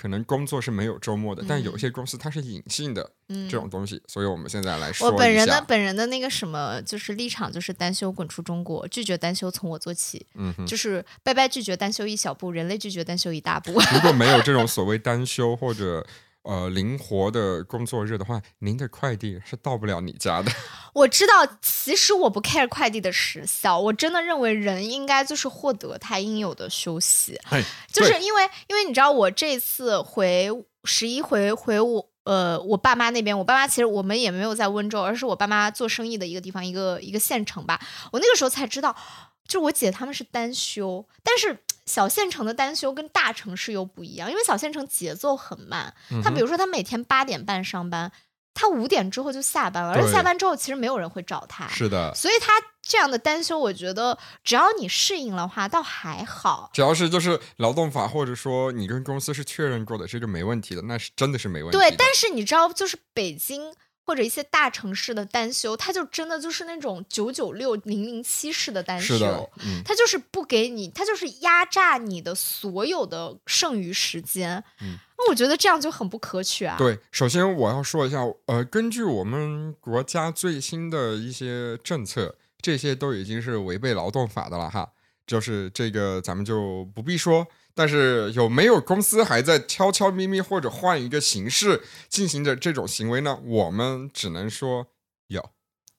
[0.00, 5.64] 可能工作是没有周末的，但有些公司它是隐性的嗯这种东西，所以我们现在来说一我本人的。
[5.66, 13.72] 本人的那个什么，就是立场就是单休滚出中国，拒绝单休从我做起，嗯，就是拜拜拒绝单休一小步，人类拒绝单休一大步。
[13.72, 16.06] 如果没有这种所谓单休或者
[16.48, 20.50] 呃灵活的工作日的话，您的快递是到不了你家的。
[20.94, 30.50] 我知道，其实我不 care 快递的时效，我真的认为人应该就是获得他应有的休息，哎，就是因为因为你知道我这次回
[30.84, 32.08] 十一回回我。
[32.24, 37.80] 呃，我爸妈那边，我爸妈其实我们也没有在温州，而是我爸妈做生意的一个地方，一个一个县城吧。
[38.12, 38.94] 我那个时候才知道，
[39.46, 48.12] 就我姐他们是单休，但是小县城的单休跟大城市又不一样，因为小县城节奏很慢，嗯他比如说他每天八点半上班，
[48.54, 56.70] 他五点之后就下班了，而且下班之后其实没有人会找他，是的，所以他这样的单休，我觉得只要你适应的话，倒还好。
[56.72, 61.78] 只要是就是劳动法或者说你跟公司是确认过的，这个没问题的，那是真的是没问题。
[61.78, 63.72] 对，但是你知道，就是北京
[64.08, 74.64] 或者一些大城市的单休，它就真的就是那种九九六零零七式的单休，，嗯，它就是不给你，它就是压榨你的所有的剩余时间。
[74.80, 76.76] 嗯，那我觉得这样就很不可取啊。
[76.78, 84.90] 对，首先我要说一下，呃，根据我们国家最新的一些政策，这些都已经是违背劳动法的了哈。
[85.26, 87.46] 就是这个，咱们就不必说。
[87.78, 93.38] 但是有没有公司还在悄悄咪咪或者换一个形式进行着这种行为呢？
[93.44, 94.88] 我们只能说
[95.28, 95.50] 有。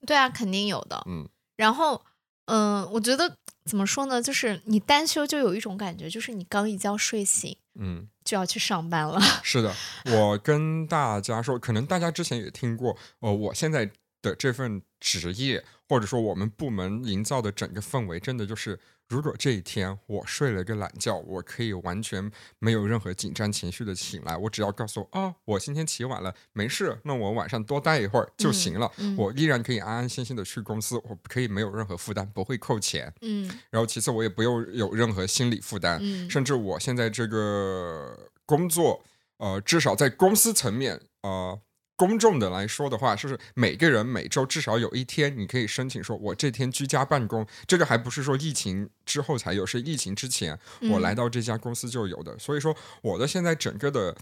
[0.06, 1.02] 对啊，肯定有的。
[1.06, 2.04] 嗯，然后，
[2.44, 4.20] 嗯、我觉得怎么说呢？
[4.20, 9.18] 就是你单休就有一种感觉，就是你刚一觉睡醒嗯，就要去上班了。
[9.42, 13.90] 是的，我跟大家说，可能大家之前也听过，呃，我现在
[14.22, 18.78] 的这份职业，或者说我们部门营造的整个氛围，真的就是，
[19.08, 33.50] 如果这一天我睡了个懒觉，我可以完全没有任何紧张情绪的醒来，我只要告诉我啊，我今天起晚了，没事，那我晚上多待一会儿就行了，嗯我依然可以安安心心的去公司，我可以没有任何负担，不会扣钱，嗯。
[33.70, 36.28] 然后其次我也不用有任何心理负担，嗯。
[36.30, 39.02] 甚至我现在这个工作，
[39.38, 41.58] 呃，至少在公司层面，呃，
[42.00, 52.38] 公众的来说的话，就是每个人每周至少有一天，你可以申请说，我这天居家办公，这个还不是说疫情之后才有，是疫情之前我嗯来到这家公司就有的。
[52.38, 54.16] 所以说，我的现在整个的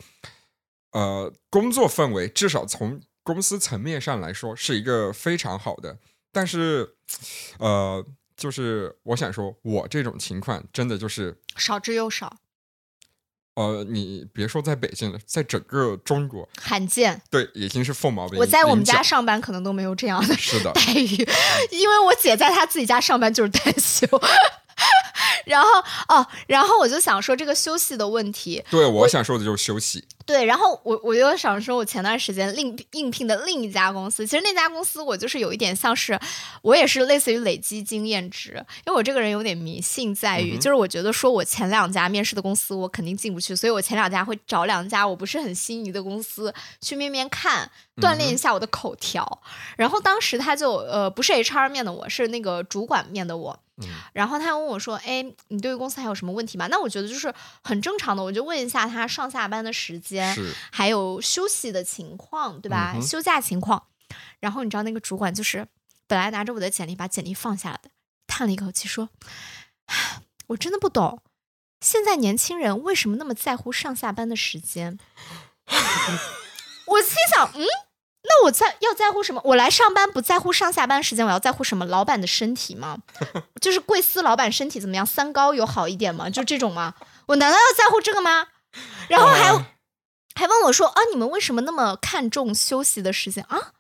[0.91, 5.99] 呃工作氛围，至少从公司层面上来说，是一个非常好的。
[6.33, 6.97] 但是，
[7.61, 8.05] 呃，
[8.37, 11.41] 就是我想说，我这种情况真的就是。
[11.57, 12.39] 少之又少，
[13.59, 17.21] 呃，你别说在北京了，在整个中国，罕见。
[17.29, 21.29] 对，已经是凤毛麟我在我们家上班可能都没有这样的是的，待遇，
[21.73, 24.07] 因为我姐在她自己家上班就是单休。
[25.45, 25.69] 然后
[26.09, 36.19] 哦，然后我就想说这个休息的问题，对我想说的就是休息，对，然后我我就想说，我前段时间另应聘的另一家公司，其实那家公司我就是有一点像是，
[36.63, 38.53] 我也是类似于累积经验值，
[38.87, 49.41] 因为我这个人有点迷信在于，嗯就是我觉得说我前两家面试的公司我肯定进不去，所以我前两家会找两家我不是很心仪的公司去面面看，锻炼一下我的口条。
[49.77, 53.59] 然后当时他就呃不是 HR 面的我，是那个主管面的我。
[53.83, 60.35] 嗯然后他问我说：“哎，你对于公司还有什么问题吗？”那我觉得就是很正常的，我就问一下他上下班的时间，
[60.71, 62.93] 还有休息的情况，对吧？
[62.97, 63.85] 嗯休假情况。
[64.41, 65.67] 然后你知道那个主管就是
[66.07, 67.91] 本来拿着我的简历，把简历放下来的，
[68.27, 69.11] 叹了一口气说
[70.49, 71.23] ：“我真的不懂，
[71.81, 74.99] 现在年轻人为什么那么在乎上下班的时间？”
[76.87, 77.65] 我心想，嗯。
[78.23, 79.41] 那我在要在乎什么？
[79.45, 81.85] 我来上班不在乎上下班时间，我要在乎什么？
[81.87, 82.99] 老板的身体吗？
[83.61, 85.07] 就是贵司老板身体怎么样？
[85.07, 86.29] 三高有好一点吗？
[86.29, 86.95] 就这种吗？
[87.27, 88.49] 我难道要在乎这个吗？
[89.09, 89.69] 然后还、啊
[90.35, 93.73] 还问我说啊，你们为什么那么看重休息的时间啊？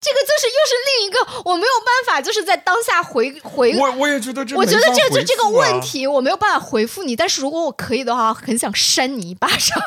[0.00, 1.18] 这个就是又是另一个
[1.50, 3.76] 我没有办法，就是在当下回回。
[3.76, 7.16] 我我也觉得这，我觉得这就这个问啊题我没有办法回复你。
[7.16, 9.78] 但是如果我可以的话，很想扇你一巴掌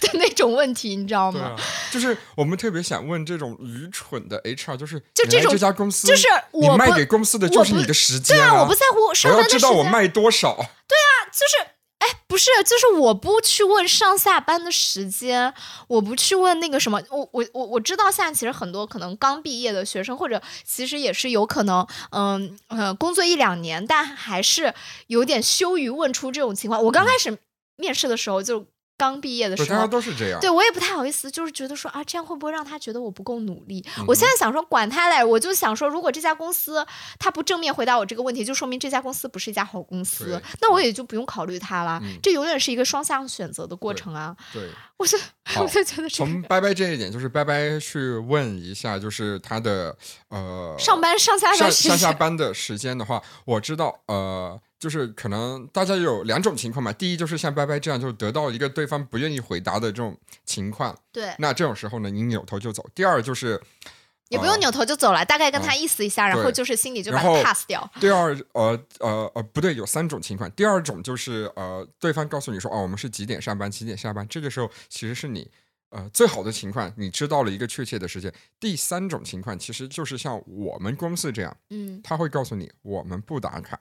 [0.00, 1.40] 的那种问题，你知道吗？
[1.40, 1.56] 对啊，
[1.90, 10.54] 就是我们特别想问这种愚蠢的 HR，就是就这种这家公司，就是你我卖给公司的就是你的时间对啊，我不在乎我要知上班的时间，道我卖多少。
[10.54, 11.75] 对啊就是。
[11.98, 15.52] 哎，不是，就是我不去问上下班的时间，
[15.88, 24.74] 我不去问那个什么，我我我我知道现在其实很多可能刚毕业的学生，或者其实也是有可能，嗯呃，工作一两年，但还是
[25.06, 26.84] 有点羞于问出这种情况。
[26.84, 27.38] 我刚开始
[27.76, 28.66] 面试的时候，就
[28.96, 30.40] 刚毕业的对，大家时候，都是这样。
[30.40, 33.84] 对我也不太好意思，就是觉得说啊，这样会不会让他觉得我不够努力？
[33.98, 36.86] 嗯我现在想说，管他嘞，我就想说，如果这家公司
[37.18, 42.00] 他不正面回答我这个问题，就说明这家公司不是一家好公司，那我也就不用考虑他了。
[42.02, 44.34] 嗯这永远是一个双向选择的过程啊！
[44.52, 45.18] 对，我就
[45.60, 49.96] 我就觉得从拜拜这一点，就是拜拜去问一下，就是他的
[50.28, 54.58] 呃上班上下上班时上下，班的时间的话，我知道呃。
[54.78, 62.86] 就是可能大家有两种情况嘛，第一就是像拜拜这样，就得到一个对方不愿意回答的这种情况，对，那这种时候呢，你扭头就走。
[62.94, 63.90] 第二就是呃
[64.28, 67.88] 也不用扭头就走了，大概跟他啊意思一下，然后就是心里就把他 pass 掉。
[68.00, 70.50] 第二，呃呃呃，不对，有三种情况。
[70.50, 74.26] 第二种就是呃，对方告诉你说，哦，我们是几点上班，几点下班。
[74.28, 75.48] 这个时候其实是你
[75.90, 78.32] 呃最好的情况，你知道了一个确切的时间。
[78.58, 83.78] 第三种情况其实就是像我们公司这样，嗯他会告诉你我们不打卡，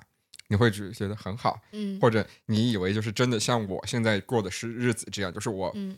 [0.47, 5.95] 你会觉觉得很好，嗯或者你以为就是真的像我现在过的是日子这样，就是我嗯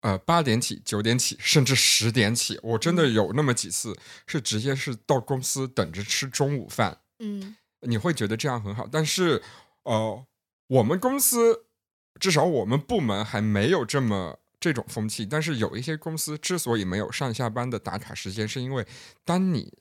[0.00, 8.88] 呃，八点起、九点起，甚至十点起，我真嗯的有那么几次是直接是到公司等着吃中午饭，嗯你会觉得这样很好。
[8.90, 9.42] 但是，
[9.82, 10.24] 呃，
[10.66, 11.66] 我们公司
[12.18, 15.26] 至少我们部门还没有这么这种风气。
[15.26, 18.86] 但是有一些公司之所以没有上下班的打卡时间，是因为
[19.24, 19.72] 当你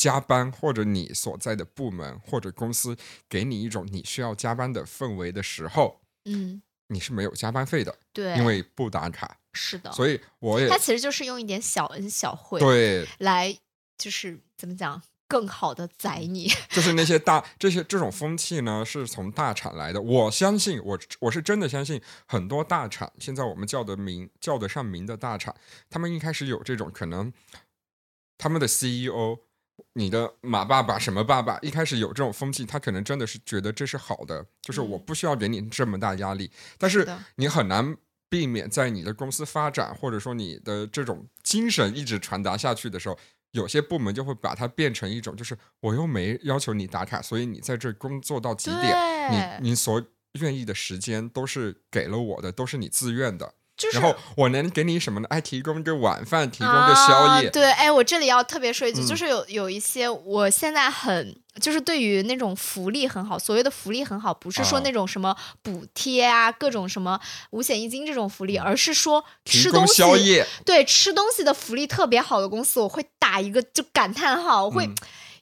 [0.00, 2.96] 加班或者你所在的部门或者公司
[3.28, 9.36] 给你一种你需要加班的氛围的时候，嗯，你是没有加班费的，对，因为不打卡。
[9.52, 13.54] 是的，所以我也他其实就是用一点小恩小惠，对，来
[13.98, 16.50] 就是怎么讲，更好的宰你。
[16.72, 20.00] 就是那些大这些这种风气呢，是从大厂来的。
[20.00, 25.54] 我相信，我我是真的相信，很多大厂现在我们叫得名叫得上名的大厂，
[25.90, 27.30] 他们一开始有这种可能，
[28.38, 29.40] 他们的 CEO。
[29.94, 35.04] 你的马爸爸什么爸爸一开始有这种风气，他可能真的是觉得这是好的，就是我嗯。
[35.06, 37.96] 不需要给你这么大压力，但是你很难
[38.28, 43.18] 避免在你的公司发展，或者说你的这种精神一直传达下去的时候，
[43.52, 50.00] 有些部门就会把它变成一种，就是我又没要求你打卡，所以你在这工作到几点，你你所
[50.34, 53.54] 愿意的时间都是给了我的，都是你自愿的。
[53.80, 55.26] 就是然后我能给你什么呢？
[55.30, 57.48] 哎，提供个晚饭，提供个宵夜。
[57.48, 57.50] 啊。
[57.50, 67.18] 对，哎，我这里要特别说一句，嗯就是有有一些我现在很就是对于那种福利很好，所谓的福利很好，不是说啊那种什么补贴啊，各种什么
[67.52, 74.94] 五险一金这种福利，而是说吃东西宵夜，对吃东西的福利特别好的公司，我会打一个就感叹号，我会嗯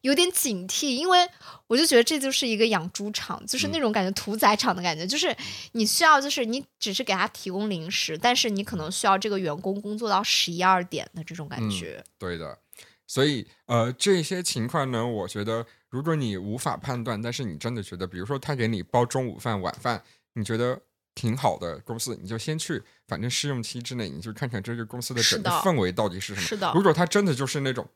[0.08, 1.28] 有点警惕，因为
[1.66, 5.36] 我就觉得这就是一个养猪场，就是嗯那种感觉屠宰场的感觉，就是
[5.72, 12.02] 你需要就是你只是给他提供零食，但是你可能需要这个员工工作到十一二点的这种感嗯觉。
[12.18, 12.58] 对的。
[13.06, 20.02] 所以呃，这些情况呢，我觉得如果你无法判断，但是你真的觉得，比如说他给你包中午饭、晚饭，
[20.34, 20.78] 你觉得
[21.14, 26.46] 挺好的公司，你就先去，反正试用期之内，你就看看这个公司的整个氛围到底是什么。
[26.46, 27.86] 是的如果他真的就是那种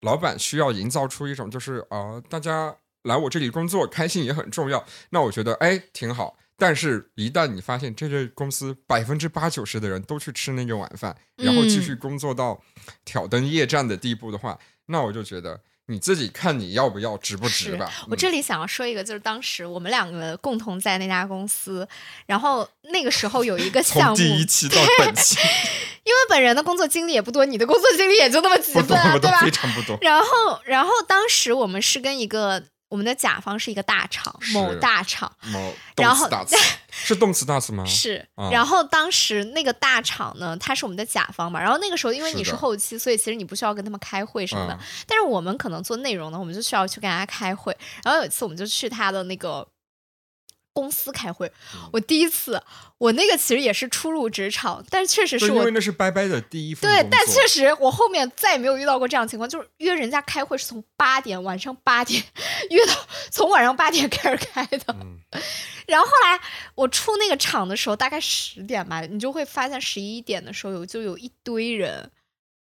[0.00, 6.36] 老板需要营造出一种就是呃，大家来我这里工作开心也很重要，那我觉得哎挺好。
[6.56, 12.62] 但是，一旦你发现这个公司百分之八九十的人都去吃那个晚饭，然后继续嗯工作到
[13.02, 17.90] 挑灯夜战的地步的话，那我就觉得你自己看你要不要，值不值吧。
[18.02, 21.86] 嗯我这里想要说一个，就是当时我们两个共同在那家公司，
[22.26, 25.36] 然后那个时候有一个项从目，第一期到本 期
[26.04, 29.50] 因为本人的工作经历也不多，你的工作经历也就那么几份啊，对吧非？
[29.50, 29.98] 常不多。
[30.00, 36.28] 然后，然后当时我们是跟一个我们的甲方是一个大厂，某大厂某然后
[37.04, 37.84] 是动词大词吗？
[37.84, 38.50] 是啊。
[38.50, 41.60] 然后当时那个大厂呢，它是我们的甲方嘛。
[41.60, 44.74] 然后那个时候因为你是后期，所以其实你不需要跟他们开会什么的。
[44.74, 47.76] 嗯但是我们可能做内容呢，我们就需要去跟大家开会。
[48.04, 49.66] 然后有一次我们就去他的那个。
[50.72, 51.90] 公司开会，嗯。
[51.92, 52.62] 我第一次，
[52.98, 62.22] 我那个其实也是初入职场，但确实，是我因为那是拜拜的第一份对，但确实我后面再也没有遇到过这样的情况，就是约人家开会是从八点晚上八点
[62.70, 62.94] 约到
[63.30, 65.18] 从晚上八点开始开的，嗯。
[65.86, 66.40] 然后后来
[66.76, 72.08] 我出那个场的时候大概十点吧，你就会发现十一点的时候有就有一堆人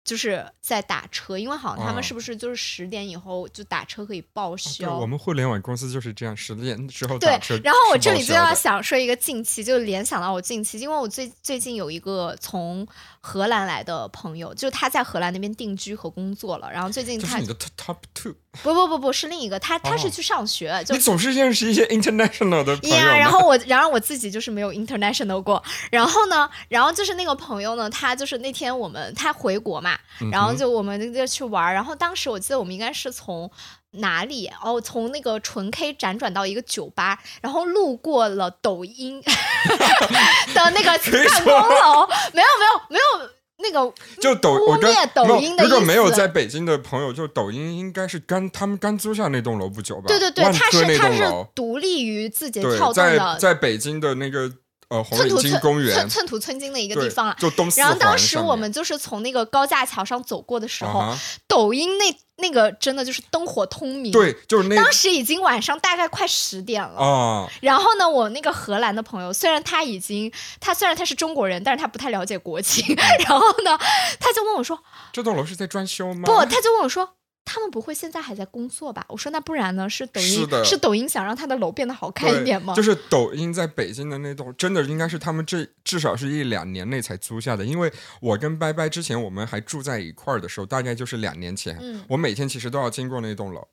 [0.06, 4.96] 就是在打车，因为好像他哦们是不是就是十点以后就打车可以报对，销？
[4.98, 12.86] 我们互联网公司就是这样，十点之后对打车，然后我这里就要想说一个近期，就联想到我近期，因为我最最近有一个从
[13.20, 18.32] 荷兰来的朋友，就他在荷兰那边定居和工作了，然后最近他是你的 top two，
[18.62, 23.18] 不不不不是另一个，他他是哦去上学，就你总是认识一些 international 的朋友呀，呢。
[23.18, 33.50] 然后我，然后我自己就是没有 international 过，然后呢，然后就是那个朋友呢，他就是那天我们他回国嘛，嗯然后就我们就去玩儿，然后当时我记得我们应该是从
[33.92, 39.22] 哪里哦，从那个纯 K 辗转到一个酒吧，然后路过了抖音
[40.54, 50.04] 的那个办公说楼，没有没有没有那个就抖，我跟蔑抖音的如果没有在北京的朋友，就抖音应该是刚他们刚租下那栋楼不久吧？
[50.08, 51.22] 对对对，万它是它是
[51.54, 54.52] 独立于字节对跳，动在在北京的那个
[54.88, 57.36] 呃红领巾寸土寸公园寸，寸土寸金的一个地方啊。
[57.38, 61.18] 就东四然后当时我们就是从那个高架桥上走过的时候，啊
[61.48, 67.00] 抖音那那个真的就是灯火通明。，对，就是那当时已经晚上大概快十点了。
[67.00, 70.30] 啊，然后呢，我那个荷兰的朋友，虽然他已经
[70.60, 72.84] 他虽然他是中国人，但是他不太了解国情。
[72.94, 73.78] 嗯 然后呢，
[74.20, 74.78] 他就问我说
[75.12, 76.22] 这栋楼是在装修吗？
[76.26, 77.15] 不，他就问我说。
[77.46, 79.06] 他们不会现在还在工作吧？
[79.08, 79.88] 我说那不然呢？
[79.88, 82.74] 是抖音是的抖音想让他的楼变得好看一点吗？
[82.74, 87.64] 就是抖音在北京的那栋，真的应该是他们这至少是一两年内才租下的。
[87.64, 87.90] 因为
[88.20, 93.66] 我跟拜拜之前我们还住在一块儿的时候，大概就是两年前，嗯我每天其实都要经过那栋楼。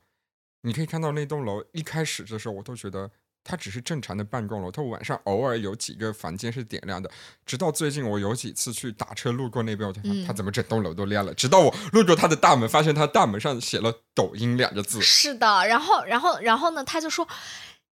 [0.61, 3.11] 你可以看到那栋楼一开始的时候，我都觉得
[3.43, 7.11] 它只是正常的办公楼，它晚上偶尔有几个房间是点亮的。
[7.45, 11.33] 直到最近，我有几次去打车路过那边，我就发嗯现它怎么整栋楼都亮了。
[11.33, 15.01] 直到我路过它的大门，发现它大门上写了“抖音”两个字。
[15.01, 17.27] 是的，然后，然后，然后呢，他就说：“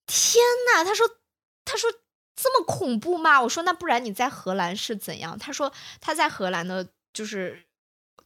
[0.07, 0.41] 天
[0.73, 1.05] 呐，他说，
[1.65, 1.91] 他说
[2.35, 7.63] 这么恐怖吗？”我说：“那不然你在荷兰是怎样？”他说他在荷兰的，就是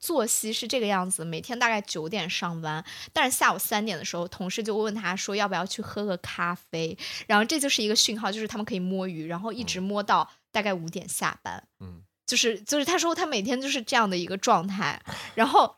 [0.05, 6.95] 作息是这个样子，每天大概九点上班，但是下午三点的时候，同事就问他说要不要去喝个咖啡，
[7.25, 11.63] 然后这就是一个讯号，就是他们可以摸鱼，然后一直摸到大概五点下班。
[11.79, 15.01] 嗯，就是就是他说他每天就是这样的一个状态，
[15.33, 15.75] 然后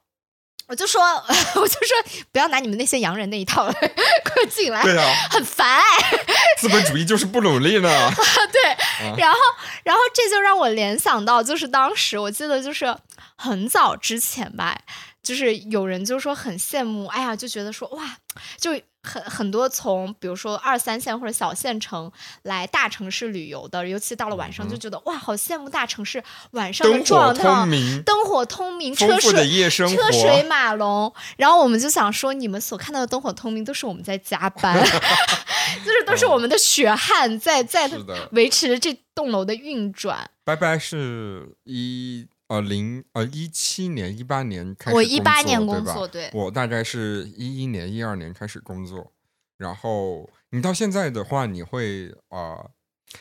[0.67, 1.01] 我就说
[1.55, 7.89] 我就说不要拿你们那些洋人那一套 快进来，对啊，很烦哎，资本主义就是不努力呢。
[8.51, 8.61] 对，
[9.17, 9.39] 然后
[9.83, 12.85] 然后这就让我联想到，就是当时我记得就是
[13.37, 14.79] 很早之前吧，
[15.21, 18.17] 就是有人就说很羡慕，哎呀，就觉得说哇，
[18.57, 18.71] 就
[19.03, 22.11] 很很多从比如说二三线或者小县城
[22.43, 30.43] 来大城市旅游的，尤其到了晚上就觉得哇，好羡慕大城市晚上的灯火状态，通明，灯火通明，车水车水。
[30.47, 34.77] 马龙，然后我们就想说，你们所看到的灯火通明都是我们在加班，
[35.83, 37.89] 就是都是我们的血汗在在
[38.31, 40.29] 维持着这栋楼的运转。
[40.45, 49.11] 拜拜是一呃零呃一七年一八年开始我工作，18年对吧工作对我大概是一一年一二年开始工作，
[49.57, 52.71] 然后你到现在的话，你会呃。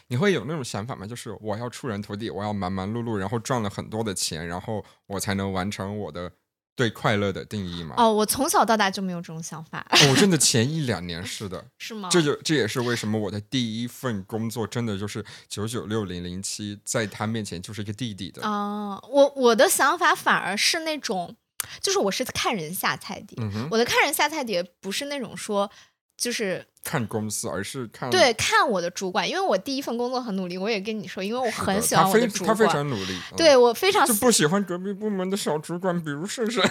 [0.09, 1.07] 你会有那种想法吗？
[1.07, 6.31] 就是我要出人头地，我要忙忙碌碌，然后赚了很多的钱，然后我才能完成我的
[6.77, 7.95] 对快乐的定义吗？
[7.97, 12.09] 哦，我从小到大就没有这种想法，哦我真的 前一两年是的，是吗？
[12.13, 18.43] 这就这也是为什么我的第一份工作真的就是九九六零零七，在他面前就是一个弟弟的。
[18.43, 21.35] 啊、我我的想法反而是那种，
[21.81, 23.39] 就是我是看人下菜碟。
[23.41, 25.71] 嗯，我的看人下菜碟不是那种说，
[26.19, 36.63] 就是看公司，而是看对看我的主管，因为我第一份工作很努力，我也跟你说，因为我很喜欢他非我的主管，他非常努力，嗯对我非常就不喜欢隔壁部门的小主管，比如盛盛。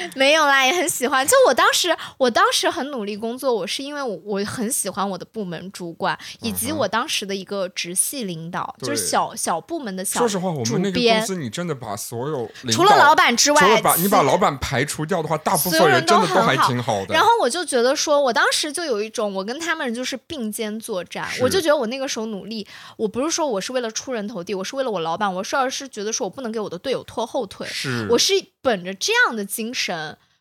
[0.14, 1.26] 没有啦，也很喜欢。
[1.26, 16.68] 就我当时，我当时很努力工作，我是因为我我很喜欢我的部门主管，以及我当时的一个直系领导，就是小小部门的小说实话，我主们那个公司，你真的把所有除了老板之外，除了把你把老板排除掉的话，大部分人真的都很好。
[16.68, 17.14] 挺好的。
[17.14, 28.06] 然后我就觉得说，我当时就有一种我跟他们就是并肩作战，我就觉得我那个时候努力，我不是说我是为了出人头地，我是为了我老板，我是而是觉得说我不能给我的队友拖后腿，是。
[28.10, 29.87] 我是本着这样的精神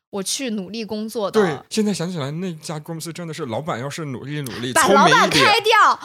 [0.10, 1.41] 我去努力工作的。
[1.41, 6.00] 对，现在想起来，那家公司真的是老板要是努力努力，把老板开掉，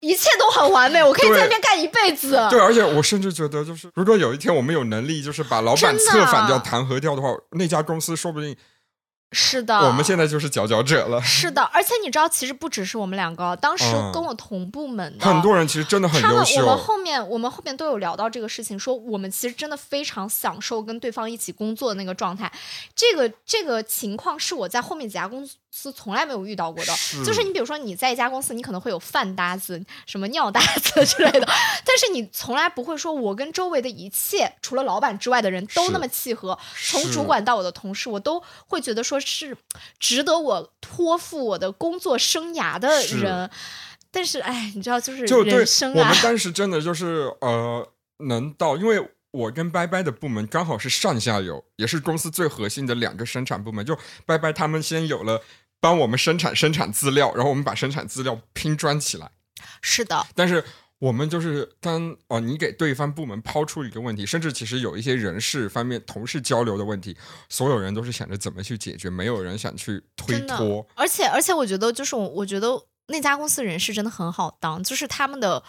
[0.00, 2.32] 一切都很完美，我可以在那边干一辈子。
[2.50, 8.56] 对，而且我甚至觉得，就是如果有一天我们有能力，就是把老板策反掉、弹劾掉的话，那家公司说不定
[9.32, 11.20] 是的，我们现在就是佼佼者了。
[11.20, 22.50] 是的，而且你知道，其实不只是我们两个，当时嗯跟我同部门的、很多人其实真的很他们我们，后面我们后面都有聊到这个事情，说我们其实真的非常享受跟对方一起工作的那个状态。
[22.94, 26.92] 这个这个情况是我在后面几家公司从来没有遇到过的。
[26.94, 31.46] 是就是你比如说你在一家公司，你可能会有饭搭子、什么尿搭子之类的，
[31.84, 36.58] 但是你从来不会说我跟周围的一切除了老板之外的人都那么契合，
[36.90, 39.56] 从主管到我的同事，我都会觉得说是
[39.98, 43.50] 值得我托付我的工作生涯的是人。
[44.10, 47.86] 但是哎，你知道，就是就对人生啊我们，当时真的就是呃，
[48.26, 53.84] 能到，因为我跟拜拜的部门刚好是上下游，也是公司最核心的两个生产部门。
[53.84, 55.42] 就拜拜他们先有了
[55.80, 59.30] 帮我们生产生产资料，然后我们把生产资料拼装起来。
[59.82, 60.64] 是的，但是
[60.98, 67.16] 我们就是当哦、你给对方部门抛出一个问题，甚至其实有一些人事方面同事交流的问题，
[67.50, 70.86] 所有人都是想着怎么去解决，没有人想去推脱。
[70.94, 72.68] 而且而且，我觉得就是我，我觉得
[73.08, 75.62] 那家公司人事真的很好当，就是他们的。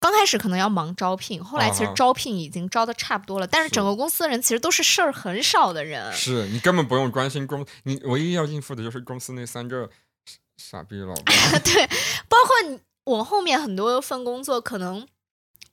[0.00, 6.10] 刚开始可能要忙招聘，后来其实招聘已经招的差不多了，但是是整个公司的人其实都是事儿很少的人。
[6.14, 9.90] 是你根本不用关心公，你唯一要应付的就是公司那三个
[10.24, 11.24] 傻傻逼老板。
[11.62, 11.86] 对，
[12.28, 15.06] 包括我后面很多份工作，可能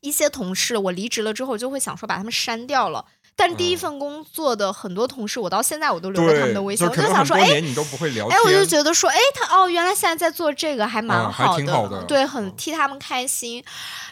[0.02, 3.06] 一些同事我离职了之后，就会想说把他们删掉了。
[3.40, 11.56] 但第一嗯份工作的很多同事，我到现在我都留着他们，的微信，我就想说，哎，你都不会聊哎，我就觉得说，哎，他哦，原来现在在做这个还蛮好
[11.88, 13.64] 的对，很嗯替他们开心。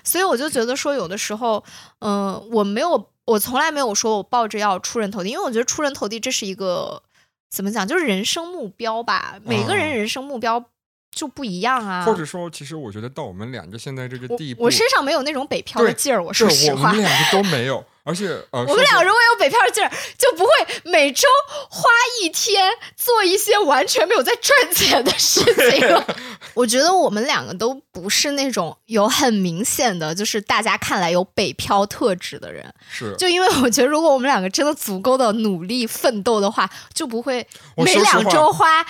[0.04, 1.64] 所以我就觉得说，有的时候，
[2.00, 7.02] 嗯、我没有，我从来没有说我抱着要出人头地，因为我觉得出人头地这是一个
[7.50, 9.40] 怎么讲，就是人生目标吧。
[9.44, 10.64] 每个人啊人生目标
[11.16, 12.04] 就不一样啊。
[12.06, 17.02] 或者说，其实我觉得到我们两个现在这个地步，我身上没有那种北漂的劲儿，我说实话我们。
[17.02, 20.52] 两个都没有，而且呃， 我们俩如果有北漂劲儿，就不会
[20.92, 21.28] 每周
[21.70, 21.84] 花
[22.22, 25.42] 一天做一些完全没有在赚钱的事
[25.72, 26.06] 情 了。
[26.54, 32.74] 我觉得我们两个都不是那种有很明显的，就是大家看来有北漂特质的人。
[32.90, 37.46] 是就因为我觉得，如果我们两个真的足够的努力奋斗的话，就不会
[37.78, 38.86] 每两周花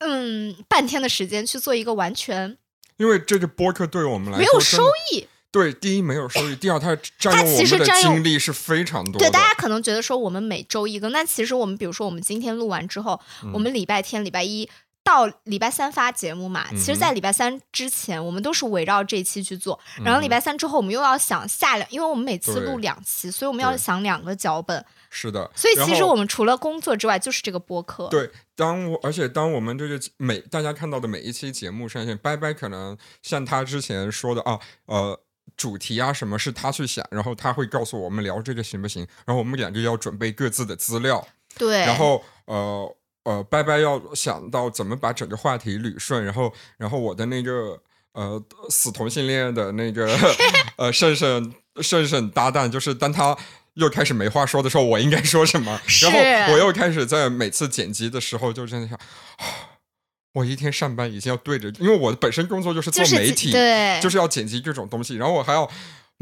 [0.00, 2.56] 嗯半天的时间去做一个完全
[2.98, 4.82] 因为这个播客对我们来说没有收
[5.12, 5.26] 益。
[5.52, 9.18] 对，第一没有收益，第二它占它用我们的精力是非常多的。
[9.18, 14.68] 对，大家可能觉得说我们每周一更，但其实我们比如说我们今天录完之后，嗯我们礼拜天、礼拜一
[15.02, 16.68] 到礼拜三发节目嘛。
[16.74, 24.84] 其实，在礼拜三之前，我们都是围绕这一期去做，然后礼嗯拜三之后，我们又要想下两，因为我们每次录两期，所以我们要想两个脚本。
[25.12, 28.06] 是的，所以其实我们除了工作之外，就是这个播客。
[28.08, 35.20] 对，当我而且当我们这个每大家看到的每一期节目上线，拜拜可能像他之前说的啊，呃，
[35.56, 41.26] 主题啊什么是他去想，然后他会告诉我们聊这个行不行，然后我们俩就要准备各自的资料，
[41.58, 47.76] 对，然后呃呃，拜拜要想到怎么把整个话题捋顺，然后然后我的那个
[48.12, 50.16] 呃死同性恋的那个
[50.78, 51.52] 呃胜胜
[51.82, 53.36] 胜胜搭档，就是当他。
[53.74, 55.80] 又开始没话说的时候，我应该说什么？
[56.02, 59.44] 然后我又开始在每次剪辑的时候，就真的想，啊
[60.34, 65.68] 我一天上班已经要对着，因为我本身工作就是做就是剪媒体，对，就是要剪辑这种东西，然后我还要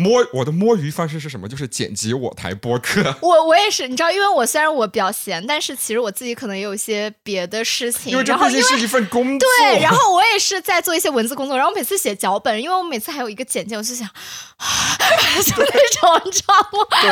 [0.00, 1.48] 摸我的摸鱼方式是什么？
[1.48, 3.02] 就是剪辑我台播客。
[3.20, 9.48] 我我也是，你知道，因为我虽然我比较闲，但是其实我自己可能也有一些别的事情，因为这毕竟是一份工作。
[9.58, 14.06] 对，然后我也是在做一些文字工作，然后每次写脚本，因为我每次还有一个简介，我就想，
[15.44, 15.66] 就那
[16.00, 16.86] 种，你知道吗？
[17.02, 17.10] 对，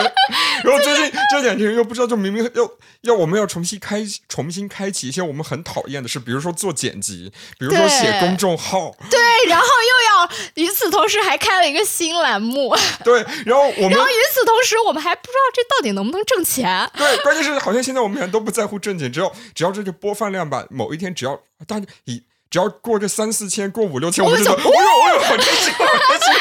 [0.62, 2.70] 然后最近这两天又不知道，就明明要
[3.02, 16.90] 要我们要重新开重新开启一些我们很讨厌的事，比如说做剪辑，比如说写公众号，对，然后又要与此同时还开了一个新栏目，对，然后我们然后与此同时我们还不知道这到底能不能挣钱。
[16.96, 26.34] 对，关键是好像现在我们俩都不在乎正经，只要只要这个播放量吧，某一天只要大家以只要过个三四千，过五六千，我们就我们觉得，哦呦哦呦，好开心，好开心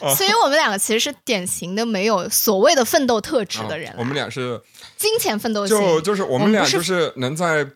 [0.00, 0.14] 哦。
[0.14, 4.60] 所以我们两个其实是典型的没有所谓的奋斗特质的人我们俩是
[4.96, 7.66] 金钱奋斗型，就就是我们俩就是能在。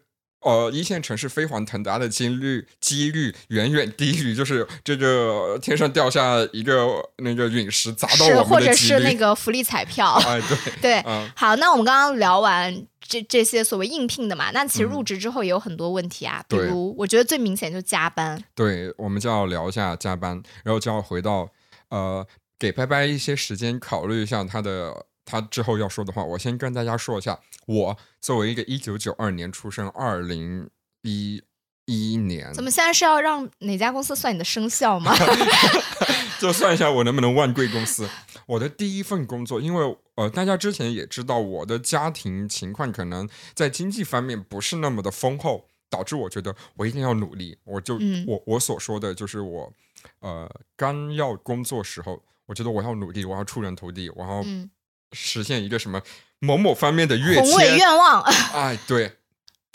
[0.43, 6.87] 呃，一线城市飞黄腾达的几率几率远远低于就是这个天上掉下一个
[7.19, 9.01] 那个陨石砸到是我或者是。
[9.01, 10.13] 那个福利彩票。
[10.27, 21.51] 哎，对， 对，嗯，好，那我们刚刚聊完这这些所谓应聘的嘛，那其实入嗯职之后也有很多问题啊，比如我觉得最明显就加班，对，我们就要聊一下加班，然后就要回到
[21.89, 22.27] 呃，
[22.59, 26.25] 给拜拜一些时间考虑一下他的他之后要说的话。
[26.25, 30.69] 我先跟大家说一下，我作为一个一九九二年出生，二零
[31.03, 31.43] 一
[31.87, 35.15] 一年，怎么现在是要让哪家公司算你的生肖吗？
[36.41, 38.09] 就算一下我能不能万贵公司。
[38.47, 47.59] 我的第一份工作，因为呃，大家之前也知道我的家庭情况可能在经济方面不是那么的丰厚，导致我觉得我一定要努力。
[47.65, 49.73] 我就、嗯我我所说的就是我
[50.21, 54.71] 呃刚要工作时候，我觉得我要努力，我要出人头地，我要嗯，
[55.13, 56.03] 实现一个什么
[56.39, 57.77] 某某方面的跃宏伟迁。
[57.79, 58.23] 愿望，
[58.55, 59.17] 哎，对。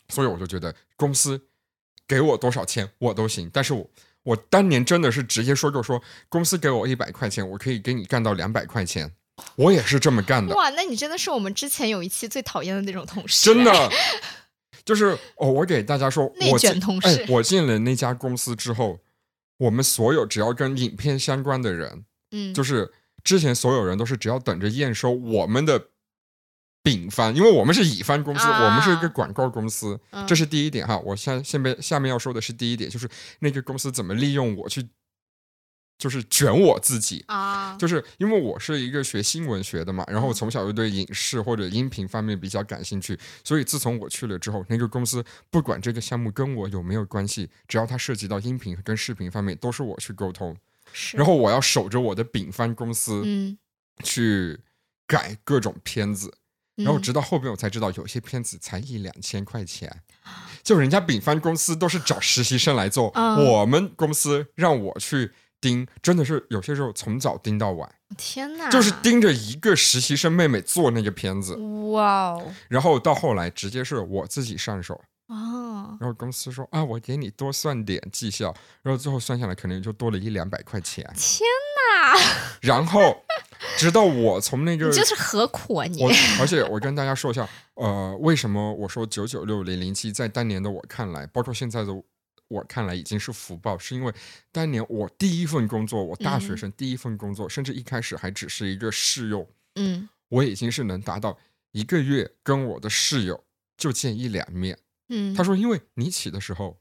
[0.09, 1.41] 所以我就觉得公司
[2.07, 3.89] 给我多少钱我都行，但是我
[4.21, 9.11] 我当年真的是直接说就说，公司给我一百块钱，我可以给你干到两百块钱，
[9.55, 13.91] 我也是这么干的，哇，那你真的是我们之前有一期最讨厌的那种同事，真的。
[14.85, 18.99] 就是哦，我给大家说，内卷同事哎，我进了那家公司之后，
[19.57, 22.93] 我们所有只要跟影片相关的人，嗯，就是
[23.25, 25.87] 之前所有人都是只要等着验收我们的
[26.81, 30.97] 丙方，因为我们是乙方公司，啊我们是一个广告公司，嗯这是第一点哈。
[30.99, 33.09] 我下下面下面要说的是第一点，就是
[33.39, 34.87] 那个公司怎么利用我去，
[35.97, 37.23] 就是卷我自己。
[37.27, 50.59] 啊，就是因为我是一个学新闻学的嘛，然后我从小就对影视或者音频方面比较感兴趣，所以自从我去了之后，那个公司不管这个项目跟我有没有关系，只要它涉及到音频跟视频方面，都是我去沟通，是，
[51.13, 53.57] 然后我要守着我的丙方公司嗯，
[54.03, 54.59] 去
[55.07, 56.33] 改各种片子，
[56.75, 60.01] 然后嗯直到后边我才知道，有些片子才一两千块钱，
[60.63, 63.45] 就人家丙方公司都是找实习生来做，嗯。
[63.45, 65.31] 我们公司让我去
[65.61, 67.89] 盯，真的是有些时候从早盯到晚。
[68.17, 71.55] 天哪，就是盯着一个实习生妹妹做那个片子，
[71.91, 78.53] 哇哦，然后到后来直接是我自己上手，哦，然后公司说啊，我给你多算点绩效，
[78.83, 81.47] 然后最后算下来可能就多了一两百块钱，天
[81.91, 82.15] 哪，
[82.61, 83.23] 然后
[83.77, 86.11] 直到我从那个你这是何苦啊你我？
[86.39, 91.91] 而且我跟大家说一下，呃，为什么我说九九六零零七在当年的我看来，包括现在的
[92.47, 94.13] 我看来已经是福报，是因为
[94.51, 99.47] 当年我第一份工作，我大学嗯生第一份工作，甚至一开始还只是一个试用。
[99.77, 101.37] 嗯我已经是能达到
[101.71, 103.43] 一个月跟我的室友
[103.75, 104.77] 就见一两面。
[105.09, 106.77] 嗯，他说，因为你起的时候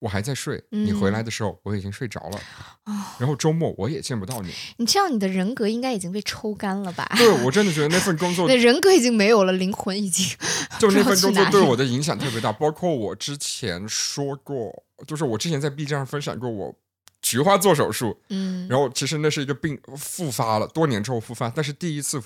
[0.00, 2.38] 我还在睡，你回嗯来的时候我已经睡着了，
[2.84, 4.52] 哦，然后周末我也见不到你。
[4.76, 7.10] 你这样你的人格应该已经被抽干了吧？
[7.16, 10.26] 对我真的觉得那份工作 人格已经没有了，灵魂已经
[10.78, 16.74] 就那份工作对我的影响特别大，包括我之前说过，就是我之前在 B 站上分享过我
[17.22, 22.22] 菊花做手术，嗯，然后其实那是一个病复发了，多年之后复发，但是第一次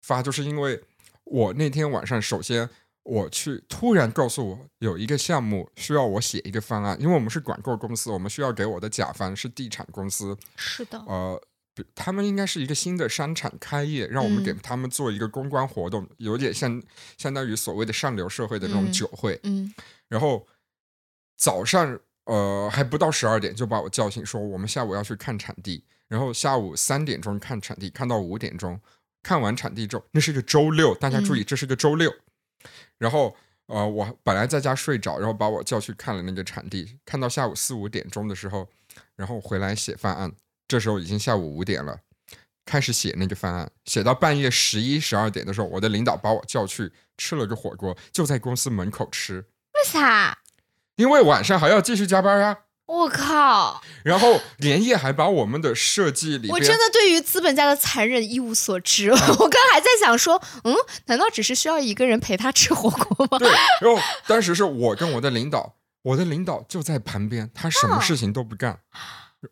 [0.00, 0.82] 发就是因为
[1.24, 2.70] 我那天晚上首先。
[3.02, 11.42] 我去突然告诉我有一个项目需要我写一个方案，因为我们是广告公司，我们需要给我的甲方是地产公司，是的，呃，
[11.94, 14.58] 他们应该是一个新的商场开业，让我们给嗯。
[14.62, 16.80] 他们做一个公关活动，有点像
[17.16, 19.40] 相当于所谓的上流社会的那种嗯酒会。
[19.44, 19.72] 嗯。
[20.08, 20.46] 然后
[21.38, 28.78] 早上呃还不到十二点就把我叫醒，说我们下午要去看场地，然后下午三点钟看场地，看到五点钟，
[29.22, 32.14] 看完场地之后，那是个周六，大家注意，这是个周六。
[33.00, 33.34] 然后
[33.66, 38.68] 呃，我本来在家睡着，然后把我叫去看了那个产地，看到下午四五点钟的时候，
[39.16, 40.30] 然后回来写方案，
[40.68, 41.98] 这时候已经下午五点了。
[42.66, 49.38] 开始写那个方案，写到半夜十一十二点的时候，我的领导把我叫去吃了个火锅，就在公司门口吃。
[49.74, 50.38] 为啥？
[50.96, 52.58] 因为晚上还要继续加班啊。
[52.90, 53.80] 我靠！
[54.02, 59.10] 然后连夜还把我们的设计里，我真的对于资本家的残忍一无所知。
[59.14, 60.74] 我刚还在想说，嗯，
[61.06, 63.38] 难道只是需要一个人陪他吃火锅吗？
[63.38, 63.48] 对。
[63.80, 68.80] 然后当时是我跟我的领导，我的领导就在旁边，他什么事情都不干，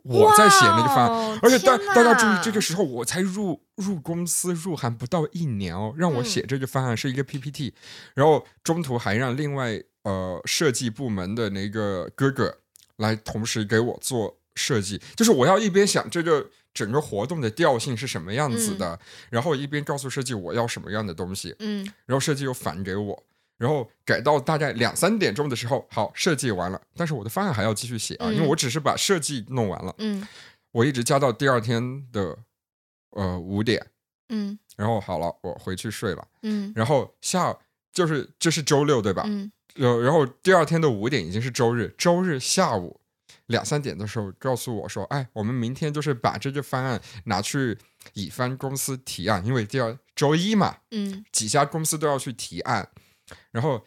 [0.02, 1.38] 我在写那个方案。
[1.40, 7.72] 而且大大家注意，这个时候我才入入公司入行不到一年哦，让我嗯写这个方案是一个 PPT，、
[8.14, 12.58] 然后中途还让另外呃设计部门的那个哥哥
[12.98, 18.98] 来同时给我做设计，就是我要一边想这个整个活动的调性是什么样子的，
[19.30, 21.84] 然后一边告诉设计我要什么样的东西，嗯。
[22.06, 23.24] 然后设计又返给我。
[23.56, 29.92] 然后改到大概两三点钟的时候，好，设计完了，但是我的方案还要继续写啊，因为嗯我只是把设计弄完了。
[29.98, 30.24] 嗯。
[30.70, 32.38] 我一直加到第二天的
[33.10, 33.84] 呃五点，
[34.28, 34.56] 嗯。
[34.76, 36.28] 然后好了，我回去睡了。
[36.42, 36.72] 嗯。
[36.76, 37.56] 然后下
[37.92, 39.24] 就是这是周六对吧？
[39.26, 43.00] 嗯呃，然后第二天的五点已经是周日，周日下午
[43.46, 47.78] 两三点的时候告诉我说，哎，我们明天就是把这个方案拿去
[48.12, 52.90] 乙方公司提案，因为第二周一嘛，嗯几家公司都要去提案，
[53.50, 53.86] 然后。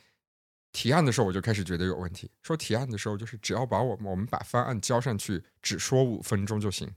[0.73, 6.89] 提案的时候我就开始觉得有问题，说提案的时候就是只要把我们我们把方案交上去，只说五分钟就行。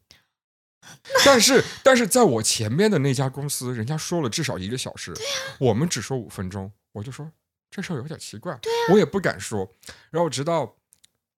[1.27, 5.13] 但是，但是在我前面的那家公司，人家说了至少一个小时，
[5.59, 7.29] 我们只说五分钟，我就说
[7.75, 8.57] 这事儿有点奇怪，
[8.93, 9.69] 我也不敢说。
[10.11, 10.77] 然后直到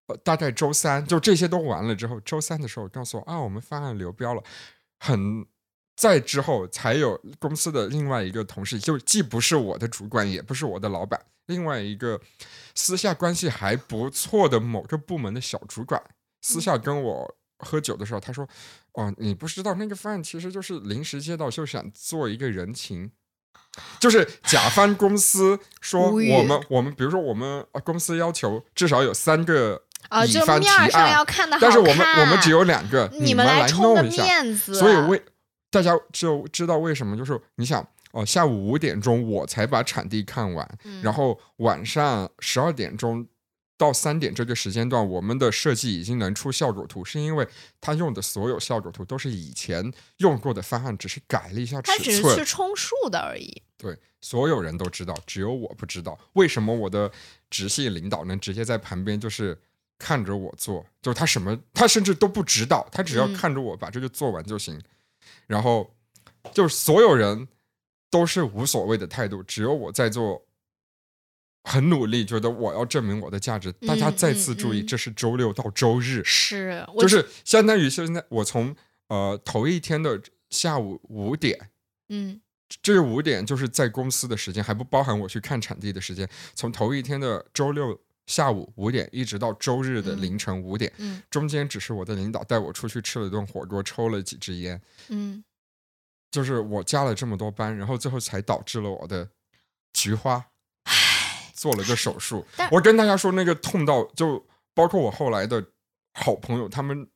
[0.08, 4.42] 呃大概周三，就这些都完了之后，周三的时候告诉我啊，我们方案流标了，
[5.00, 5.46] 很。
[5.96, 12.20] 再之后，才有公司的另外一个同事，就既不是我的主管，也不是我的老板，另外一个
[12.74, 15.98] 私下关系还不错的某个部门的小主管，
[16.42, 18.46] 私下跟我喝酒的时候，他说
[18.92, 23.10] ：“哦，你不知道那个方案其实就是临时接到，就想做一个人情。”
[24.00, 34.22] 就是甲方公司说我们我们比如说我们呃公司要求至少有三个啊，就乙方提面上案要看的好看，但是我们我们只有两个，你们来弄一下。
[34.22, 35.20] 面子，所以为
[35.70, 43.26] 大家就知道为什么，就是你想哦，下午五点钟我才把场地看完，嗯然后晚上十二点钟
[43.78, 47.46] 到三点这个时间段，我们的设计已经能出效果图，是因为
[47.80, 52.44] 他用的所有效果图都是以前用过的方案，只是改了一下尺寸他只是去。
[52.44, 53.62] 充数的而已。
[53.76, 56.18] 对，所有人都知道，只有我不知道。
[56.32, 57.12] 为什么我的
[57.50, 59.60] 直系领导能直接在旁边就是
[59.98, 64.80] 看着我做，就是他什么，他甚至都不知道，他只要嗯看着我把这个做完就行。
[65.46, 65.94] 然后
[66.54, 67.46] 就是所有人
[68.10, 70.45] 都是无所谓的态度，只有我在做。
[71.68, 73.72] 很努力，觉得我要证明我的价值。
[73.72, 78.74] 大家嗯再次注意，这是周六到周日，是，就是相当于现在我从
[79.08, 81.70] 呃头一天的下午五点
[82.08, 82.40] 嗯。
[82.82, 86.28] 这个五点就是在公司的时间，还不包含我去看场地的时间。
[86.54, 87.96] 从头一天的周六
[88.26, 90.22] 下午五点，一直到周日的嗯。
[90.22, 91.22] 凌晨五点，嗯。
[91.30, 95.44] 中间只是我的领导带我出去吃了顿火锅，抽了几支烟，嗯，
[96.32, 99.30] 就是我加了这么多班，然后最后才导致了我的
[99.92, 100.44] 菊花
[101.66, 102.46] 做了个手术。
[102.70, 105.64] 我跟大家说，那个痛到就包括我后来的
[106.14, 107.08] 好朋友，他们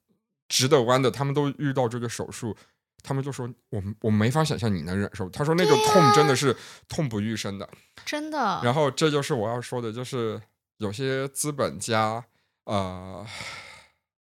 [0.48, 2.56] 直的弯的，他们都遇到这个手术。
[3.02, 6.54] 他们就说我我没法想象你能忍受，他说那个痛真的是
[6.88, 7.68] 痛不欲生的。
[8.04, 8.60] 真的。
[8.64, 10.42] 然后这就是我要说的，就是
[10.78, 12.24] 有些资本家，
[12.64, 13.24] 呃，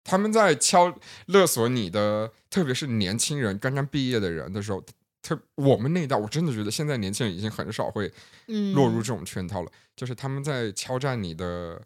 [0.02, 0.92] 他们在敲
[1.26, 4.82] 勒索你的，特别是年轻人刚刚毕业的人的时候，
[5.26, 8.12] 特我们那一代，我真的觉得现在年轻人已经很少会
[8.46, 9.72] 嗯，落入这种圈套了。
[9.96, 11.82] 就是他们在敲诈你的，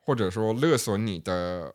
[0.00, 1.72] 或者说勒索你的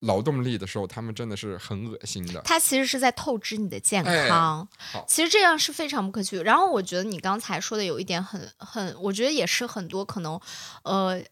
[0.00, 2.40] 劳动力的时候，他们真的是很恶心的。
[2.40, 6.38] 他其实是在透支你的健哎康，好其实这样是非常不可取。
[6.38, 10.40] 然后我觉得你刚才说的有一点很很，我觉得也是很多可能，
[10.84, 11.22] 呃，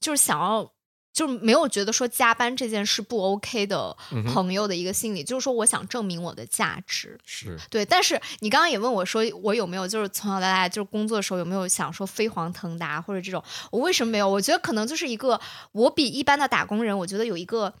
[0.00, 0.74] 就是想要。
[1.14, 3.96] 就是没有觉得说加班这件事不 OK 的
[4.26, 7.84] 朋友的一个心理，就是说我想证明我的价值，是，对。
[7.84, 14.28] 但是你刚刚也问我说，我有没有就是从小到大就是工作的时候有没有想说飞黄腾达或者这种，我为什么没有？
[14.28, 15.40] 我觉得可能就是一个
[15.70, 17.72] 我比一般的打工人，我觉得有一个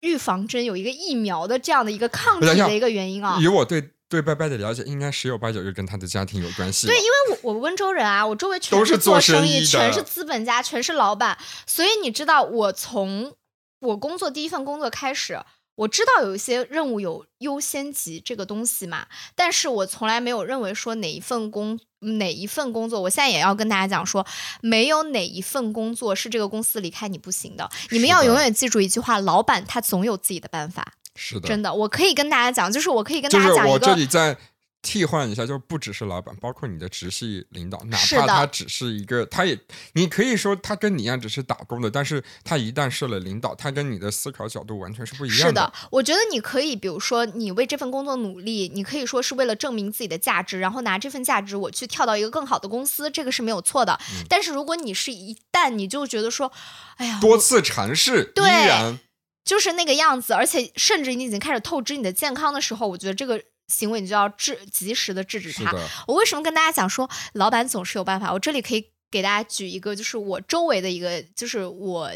[0.00, 3.38] 预防针，有一个疫苗的这样的一个抗体的一个原因啊。
[3.40, 6.86] 以我对对拜拜的了解，应该十有八九就跟他的家庭有关系。
[6.86, 11.36] 对，因为我我温州人啊，我周围全是做做生意，生意的全是资本家，全是老板，
[11.66, 13.34] 所以你知道，我从
[13.80, 15.40] 我工作第一份工作开始，
[15.74, 24.24] 我知道有一些任务有优先级这个东西嘛，但是我从来没有认为说哪一份工哪一份工作，我现在也要跟大家讲说，
[24.60, 33.78] 没有哪一份工作是这个公司离开你不行的，你们要永远记住一句话，老板他总有自己的办法，是的，真的，我可以跟大家讲，就是我可以跟大家讲一个。
[33.78, 34.36] 这里再
[34.82, 39.58] 替换一下，就是不只是老板，包括你的直系领导，哪怕他只是一个，他也
[39.94, 53.98] 你可以说他跟你一样只是打工的，但是他一旦是了领导，他跟你的思考角度完全是不一样的是的，我觉得你可以，比如说你为这份工作努力，你可以说是为了证明自己的价值，然后拿这份价值我去跳到一个更好的公司，这个是没有错的。
[54.10, 56.52] 嗯但是如果你是一旦你就觉得说，
[56.96, 58.98] 哎呀，多次尝试，依对然
[59.44, 65.74] 就是那个样子，而且甚至你已经开始透支你的健康的时候，我觉得这个行为你就要制及时的制止它。
[66.06, 68.32] 我为什么跟大家讲说老板总是有办法？
[68.32, 72.10] 我这里可以给大家举一个，就是我周围的一个，就是我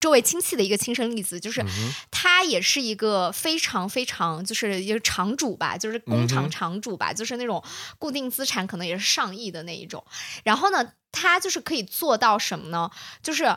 [0.00, 1.62] 周围亲戚的一个亲身例子，就是
[2.10, 7.62] 他也是一个非常非常就是一个厂主吧，就是工厂厂主吧，就是那种
[7.98, 10.02] 固定资产可能也是上亿的那一种。
[10.44, 12.90] 然后呢，他就是可以做到什么呢？
[13.22, 13.54] 就是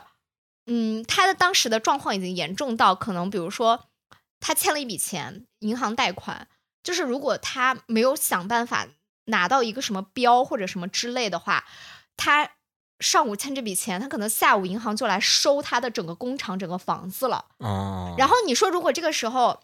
[0.66, 3.86] 嗯，他的当时的状况已经严重到可能，比如说
[4.40, 6.48] 他欠了一笔钱，银行贷款，
[6.82, 8.86] 就是如果他没有想办法
[9.26, 11.64] 拿到一个什么标或者什么之类的话，
[12.16, 12.50] 他
[13.00, 17.44] 上午欠这笔钱，他可能下午银行就来收他的整个工厂、整个房子了。
[17.58, 19.60] 哦，然后你说，如果这个时候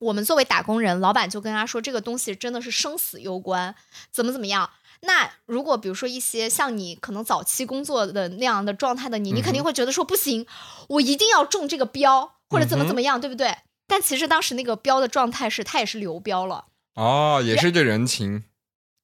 [0.00, 3.74] 我们作为打工人，老板就跟他说这个东西真的是生死攸关，
[4.10, 4.70] 怎么怎么样？
[5.02, 10.46] 那如果比如说一些像你可能早期工作的那样的状态的你，你肯定会觉得说不行，
[10.88, 13.56] 我一定要中这个标，或者怎么怎么样，对不对？
[13.86, 16.66] 但其实当时那个标的状态是，他也是流标了。
[16.94, 18.44] 哦，也是对人情，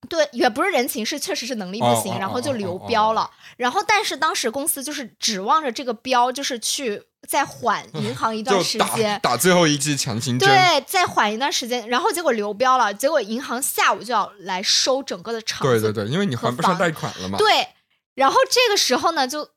[0.08, 3.30] 对，也不是人情，是确实是能力不行，然后就流哦哦哦标了。
[3.56, 11.88] 然后，但是当时公司就是指望着这个标，就是去再缓 银行一段时间，打最后一剂强心针，对，再缓一段时间。
[11.88, 15.80] 然后结果流标了，结果银行下午就要来收整个的场子。
[15.80, 17.68] 对对对，因为你还不上贷款了嘛，对
[18.14, 19.48] 然后这个时候呢，就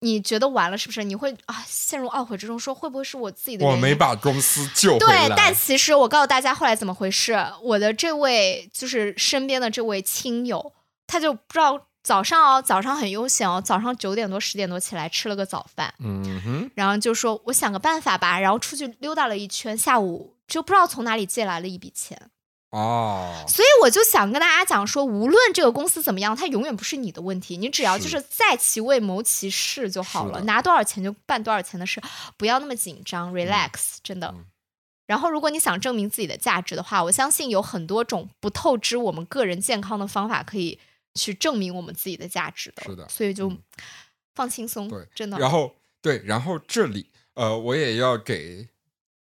[0.00, 1.04] 你觉得完了是不是？
[1.04, 3.66] 你会啊陷入懊悔之中，说会不会是我自己的？
[3.66, 7.36] 我没把公司救回对来。，但其实我告诉大家后来怎么回事。
[7.62, 10.72] 我的这位就是身边的这位亲友，
[11.06, 22.30] 他就不知道早上哦，早上很悠闲哦，早上九点多十点多起来吃了个早饭，嗯哼，然后就说我想个办法吧，然后出去溜达了一圈，下午就不知道从哪里借来了一笔钱。
[22.70, 28.20] 哦，所以我就想跟大家讲说，无论这个公司怎么样，它永远不是你的问题，你只要就是。
[28.20, 32.00] 是在其位谋其事就好了，拿多少钱就办多少钱的事，
[32.36, 34.32] 不要那么紧张，relax，、真的。
[34.32, 34.44] 嗯。
[35.08, 40.78] 然后，如果你想证明自己的价值的话，我相信有很多种不透支我们个人健康的方法可以
[41.16, 42.82] 去证明我们自己的价值的。
[42.84, 43.58] 是的所以就嗯
[44.34, 45.38] 放轻松，对，真的。
[45.38, 48.68] 然后对，然后这里呃，我也要给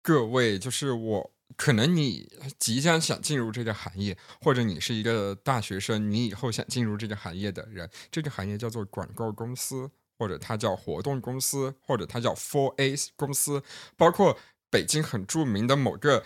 [0.02, 13.64] 各位，就是我可能你即将想进入这个行业，或者你是一个大学生，你以后想进入这个行业的人，这个行业叫做广告公司，或者它叫活动公司，或者它叫 Four A 公司，
[13.98, 14.38] 包括
[14.70, 16.24] 北京很著名的某个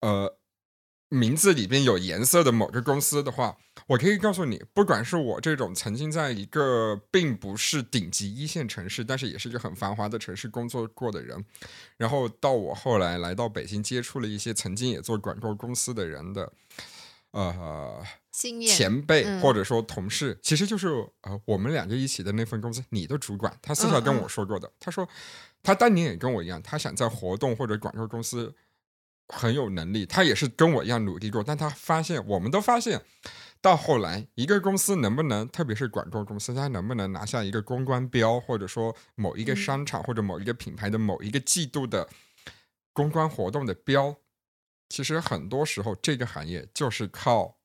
[0.00, 0.38] 呃。
[1.08, 11.44] 名字里边有颜色的某个公司的话，我可以告诉你，不管是我这种曾经在一个并不是顶级一线城市，但是也是一个很繁华的城市工作过的人，
[11.96, 16.52] 然后到我后来来到北京，接触了一些曾经也做广告公司的人的，
[17.30, 18.02] 呃，
[18.68, 19.40] 前辈嗯。
[19.40, 20.88] 或者说同事，其实就是
[21.22, 25.08] 呃我们两个一起的那份公司，你的主管，他私下跟我说过的，他说
[25.62, 28.52] 他当年也跟我一样，他想在活动或者广告公司
[29.28, 33.02] 很有能力，他也是跟我一样努力过，但他发现，我们都发现。
[33.62, 42.08] 到后来，一个公司能不能，特别是广告公司，它能不能拿下一个公关标，或者说某一个嗯商场或者某一个品牌的某一个季度的
[42.92, 44.14] 公关活动的标，
[44.88, 47.56] 其实很多时候这个行业就是靠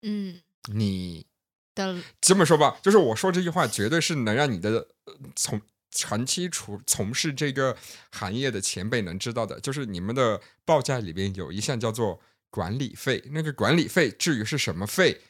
[0.00, 0.40] 嗯
[0.72, 1.26] 你
[1.74, 4.70] 的这么说吧，就是我说这句话，绝对是能让你的
[5.04, 5.60] 呃从
[5.92, 7.76] 长期处从事这个
[8.10, 12.18] 行业的前辈能知道的，就是你们的报价里边有一项叫做
[12.50, 15.20] 管理费，那个管理费至于是什么费，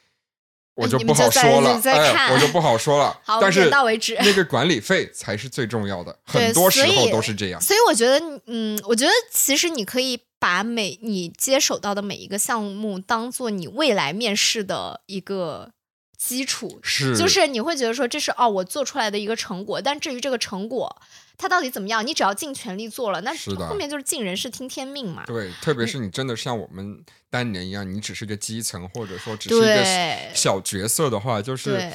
[0.75, 3.41] 我就不好说了，哎，我就不好说了 好。
[3.43, 7.61] 但是到为止那个管理费才是最重要的， 很多时候都是这样。
[7.61, 15.73] 所以我觉得，嗯，我觉得其实你可以把每你接手到的每一个项目当做你未来面试的一个
[16.25, 20.97] 基础，是，就是你会觉得说这是哦我做出来的一个成果，但至于这个成果
[21.37, 25.25] 它到底怎么样，你只要尽全力做了，那是后面就是尽人事听天命嘛。
[25.27, 29.85] 对，特别是你真的像我们当年一样，你只是个基层，或者说只是一个
[30.33, 31.93] 小角色的话，就是对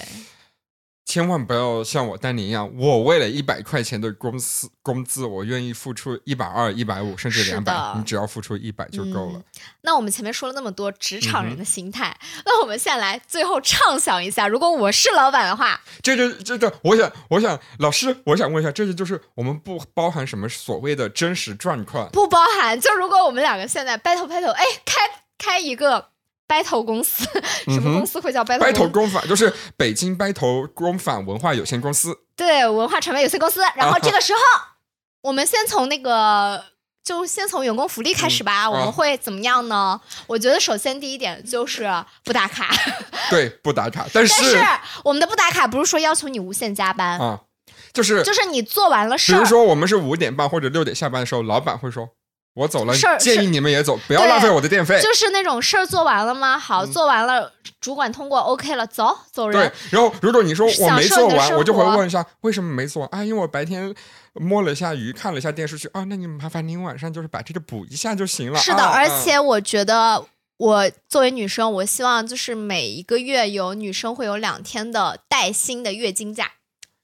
[1.07, 9.39] 千万不要像我丹尼一样，我为了一百块钱的公司工资，我愿意付出一百二、一百五，甚至是两百，你只要付出一百就够了。
[9.39, 9.43] 嗯。
[9.83, 24.99] 那我们前面说了那么多职场人嗯的心态，那我们现在来最后畅想一下，如果我是老板的话，这就这这，我想，我想，老师，我想问一下，这些就是我们不包含什么所谓的真实状况，不包含，就如果我们两个现在 battle battle，哎，开
[25.37, 26.09] 开一个
[26.47, 27.25] battle 公司，
[27.65, 28.89] 什么公司会叫 battle 公司？
[28.89, 32.17] 工坊就是北京 battle 工坊文化有限公司。
[32.35, 33.61] 对，文化传媒有限公司。
[33.75, 34.39] 然啊后这个时候，
[35.23, 36.63] 我们先从那个。
[37.07, 40.01] 就先从员工福利开始吧，我们会怎么样呢？
[40.27, 41.89] 我觉得首先第一点就是
[42.25, 42.69] 不打卡，
[43.29, 47.39] 对，不打卡，但 是但是我们的不打卡不是说要求你无限加班，啊，
[47.93, 52.09] 就是就是你做完了事比如，说我们是五点半或者六点下班的时候，老板会说
[52.57, 56.57] ：“我走了事，建议你们也走，不要浪费我的电费。”就是那种事儿做完了吗？
[56.57, 63.23] 好，嗯做完了，主管通过 OK 了，走走人对。，然后如果你说我没做完，我就会问一下为什么没做啊？
[63.23, 63.93] 因为我白天
[64.33, 68.59] 摸了一下鱼，看了一下电视剧啊，那你麻烦您晚上就是把这个补一下就行了。
[68.59, 70.25] 是的，啊而嗯且我觉得。
[70.59, 76.53] 我作为女生，我希望就是每一个月有女生会有两天的带薪的月经假，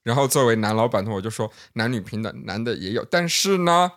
[0.02, 3.92] 然后作为男老板的话，我就说男女平等，男的也有，但是呢，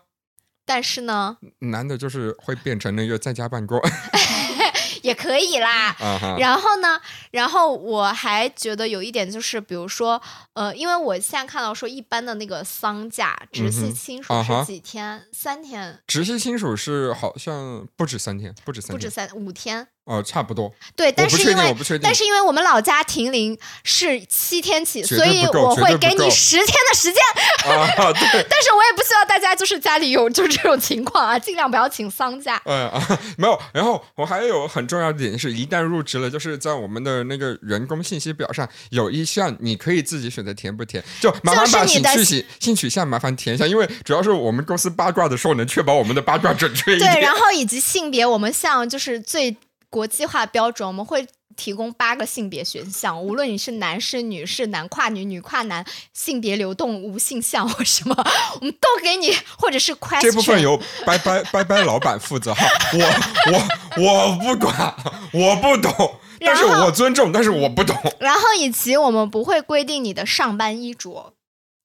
[0.67, 3.81] 但是呢，男的就是会变成那个在家办公
[5.01, 5.95] 也可以啦。
[6.37, 6.99] 然后呢，
[7.31, 10.21] 然后我还觉得有一点就是，比如说，
[10.53, 15.23] 呃，因为我现在看到说，一般的那个丧假，直系亲属是几天？
[15.31, 19.87] 三天，直系亲属是好像不止三天，不止三天，不止三五天。
[20.07, 20.73] 哦，差不多。
[20.95, 22.17] 对，但是因为但。
[22.17, 27.21] 是因为我们老家停灵是七天起，所以我会给你十天的时间。
[27.71, 32.59] 啊，对， 但是我也不希望大家就是家里有就是这种情况啊，尽量不要请丧假。
[32.65, 33.59] 嗯啊，没有。
[33.71, 49.55] 然后我还有很重要的点是，一旦入职了，就是在我们的那个员工信息表上有一项，你可以自己选择填不填，就麻烦你的兴趣性性取向麻烦填一下，因为主要是我们公司八卦的时候能确保我们的八卦准确一点对，然后以及性别，我们像就是最
[49.89, 51.25] 国际化标准，我们会
[51.55, 58.15] 提供八个性别选项，无论你是男是女是男跨女女跨男，性别流动无性向或什么，
[58.59, 64.95] 我们都给你，或者是 question 这部分由拜拜拜拜老板负责哈，我我我不管，
[65.33, 67.95] 我不懂，但是我尊重，但是我不懂。
[68.19, 71.33] 然后以及我们不会规定你的上班衣着，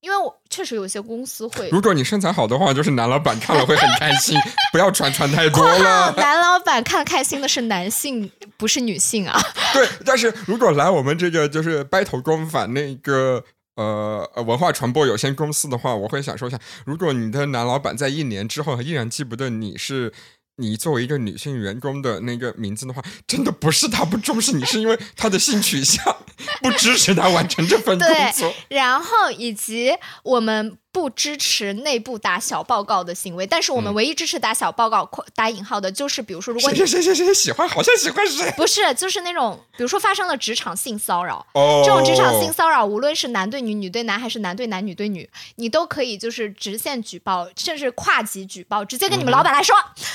[0.03, 1.71] 因为我确实有些公司会。
[1.71, 4.39] 如果你身材好的话，就是男老板看了会很开心，
[4.71, 6.13] 不要穿穿太多了。
[6.19, 9.41] 男老板看开心的是男性，不是女性啊。
[9.73, 13.43] 对，但是如果来我们这个就是掰头公反那个。
[13.75, 20.13] 呃，呃文化传播有限公司的话，我会想说一下，如果你的男老板在一年之后依然记不得你是
[20.57, 26.05] 你作为一个女性员工的那个名字的话，真的不是他不重视你，是因为他的性取向
[26.61, 28.55] 不支持他完成这份工作。
[28.69, 29.93] 然后以及
[30.25, 33.95] 我们不支持内部打小报告的行为，但是我们嗯。
[33.95, 38.51] 唯一支持打小报告（括打引号的）就是，比如说，如果你谁谁谁谁谁喜欢， 好像喜欢谁。
[38.57, 49.75] 不是，就是那种，比如说发生了职场性骚扰，哦，这种职场性骚扰，无论是男对女、女对男，还是男对男、女对女，你都可以就是直线举报，甚至跨级举报，直接跟你们老板来说，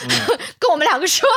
[0.60, 1.28] 跟我们两个说。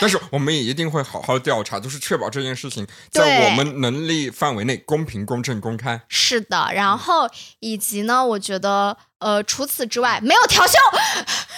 [0.00, 6.00] 但是我们也一定会好好调查，就是确保这件事情在我们能力范围内公平、公正、公开。
[6.08, 7.28] 是的，然后
[7.60, 8.83] 以及呢，我觉得
[9.18, 10.78] 呃，除此之外没有调休，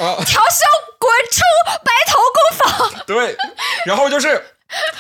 [0.05, 0.65] 啊，调休
[0.99, 1.41] 滚出
[1.85, 3.07] 白头工坊。
[3.07, 3.37] 对，
[3.87, 4.45] 然后就是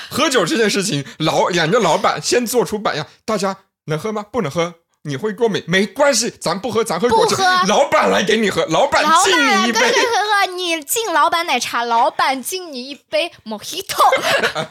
[0.09, 3.57] 喝酒这件事情，老两个老板先做出榜样，大家
[3.87, 4.25] 能喝吗？
[4.31, 4.75] 不能喝。
[5.03, 7.37] 你会过敏没关系，咱不喝，咱喝果汁。
[7.69, 9.79] 老板来给你喝，老板老敬你一杯。
[9.79, 14.03] 对对喝喝，你敬老板奶茶，老板敬你一杯 Mojito。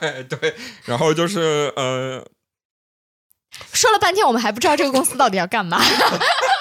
[0.01, 0.53] 哎， 对，
[0.83, 2.21] 然后就是呃，
[3.71, 5.81] 说了半天，我们还不知道这个公司到底要干嘛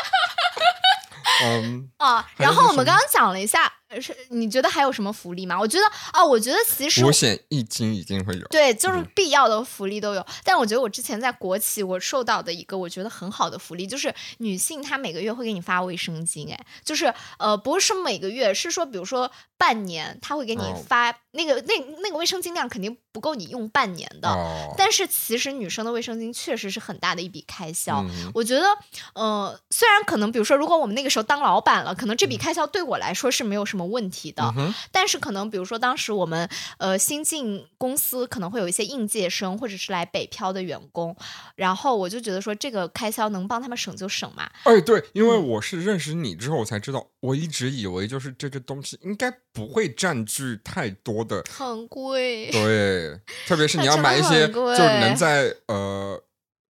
[1.43, 2.25] 嗯，啊。
[2.37, 5.59] 然后我们刚刚讲了一下，呃是你觉得还有什么福利吗？
[5.59, 8.47] 我觉得啊，我觉得其实五险一金一定会有。
[8.49, 10.25] 对，就是必要的福利都有。
[10.43, 24.29] 但我觉得我之前在国企，我受到的一个我觉得很好的福利，就是女性她每个月会给你发卫生巾，哎，就是呃，不是每个月，是说比如说半年，她会给你哦发、那个那那个卫生巾量肯定不够你用半年的。
[24.29, 28.03] 哦，但是其实女生的卫生巾确实是很大的一笔开销。
[28.09, 28.67] 嗯我觉得，
[29.15, 34.43] 呃，虽然可能，比如说，如果我们那个时候当老板了，可能这笔开销对我来说是没有什么问题的。
[34.57, 41.17] 嗯但是可能，比如说当时我们呃新进公司，可能会有一些应届生或者是来北漂的员工，
[41.57, 44.49] 然后我就觉得说这个开销能帮他们省就省嘛。
[44.65, 56.23] 哎，对，因为嗯我是认识你之后，我才知道，我一直以为就是这个东西应该不会占据太多的，很贵，对，特别是你要 买一些就能在呃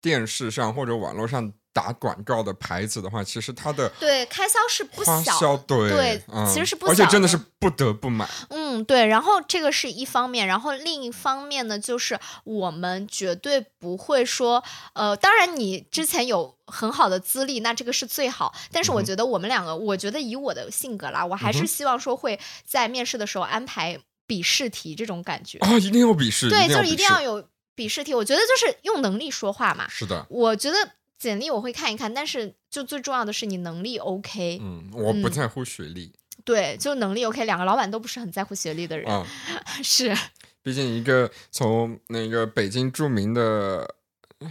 [0.02, 14.62] 电视上或者网络上打广告的牌子的话，其实它的对，开销是不小销对对嗯其实是不小而且真的是不得不买，嗯，对，然后这个是一方面，然后另一方面呢，就是我们绝对不会说，
[14.94, 18.52] 呃，当然你之前有很好的资历，那这个是最好。
[18.72, 25.58] 但是我觉得我们两个，我觉得以我的性格啦，我还是希望说会在面试的时候安排笔试题这种感觉。
[25.58, 28.12] 啊，一定要笔试，对，就是一定要有笔试题。
[28.14, 29.86] 我觉得就是用能力说话嘛。
[29.88, 30.76] 是的，我觉得
[31.20, 34.58] 简历我会看一看，但是就最重要的是你能力 OK。
[34.60, 36.12] 嗯，我不嗯在乎学历
[36.44, 37.44] 对，就能力 OK。
[37.44, 39.24] 两个老板都不是很在乎学历的人，啊，
[39.84, 40.16] 是。
[40.62, 43.94] 毕竟一个从那个北京著名的。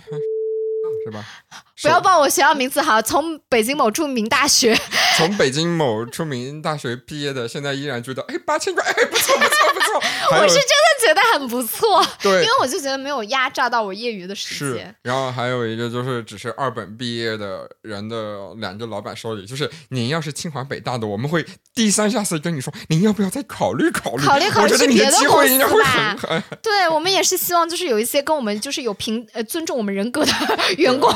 [1.06, 1.26] 是吧？
[1.82, 4.78] 不要首报我学校名字哈，从北京某著名大学，
[5.18, 10.02] 从北京某著名大学毕业的，现在依然觉得哎八千块哎不错不错不错，
[10.38, 24.26] 我是真的觉得很不错，对因为我就觉得没有压榨到我业余的时是间。，然后还有一个就是只是二本毕业的人的两个老板说的，就是您要是清华北大的，我们会低三下四跟你说，您要不要再考虑考虑？
[24.26, 30.32] 考虑考虑别的公机会应该司吧会很很对我们也是希望，就是有一些跟我们就是有平呃尊重我们人格的
[30.78, 31.10] 员工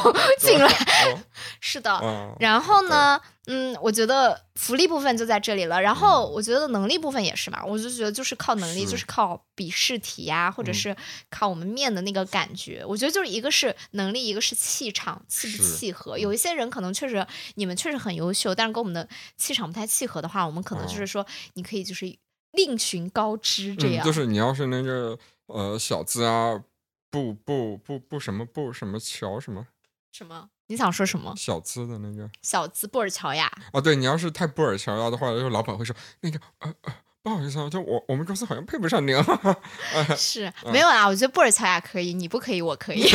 [0.57, 0.67] 进来。
[0.67, 1.19] 哦
[1.59, 5.81] 是的，哦然后呢，嗯，我觉得福利部分就在这里了。
[5.81, 10.95] 然后我觉得能力部分也是嘛，我就觉得就是靠能力，就是靠笔试题呀、或者嗯是
[11.29, 12.83] 靠我们面的那个感觉。
[12.85, 16.17] 我觉得就是一个是能力，一个是气场，契不是契合。
[16.17, 17.25] 有一些人可能确实
[17.55, 22.13] 你们确实很优秀，但是跟我们的气场不太契合的话，我们可能就是说你可以就是
[22.51, 24.05] 另寻高枝这嗯，样。
[24.05, 26.61] 就是你要是那个呃小资啊，
[27.09, 29.65] 不不不不什么不什么桥什么
[30.13, 30.47] 什么？
[30.67, 31.33] 你想说什么？
[31.35, 33.51] 小资的那个小资布尔乔亚？
[33.73, 36.93] 哦，对你要是太布尔乔亚的话，就老板会说那个呃呃
[37.23, 39.25] 不好意思啊，就我我们公司好像配不上您啊。
[40.15, 43.01] 是嗯没有啊，我觉得布尔乔亚可以，你不可以，我可以。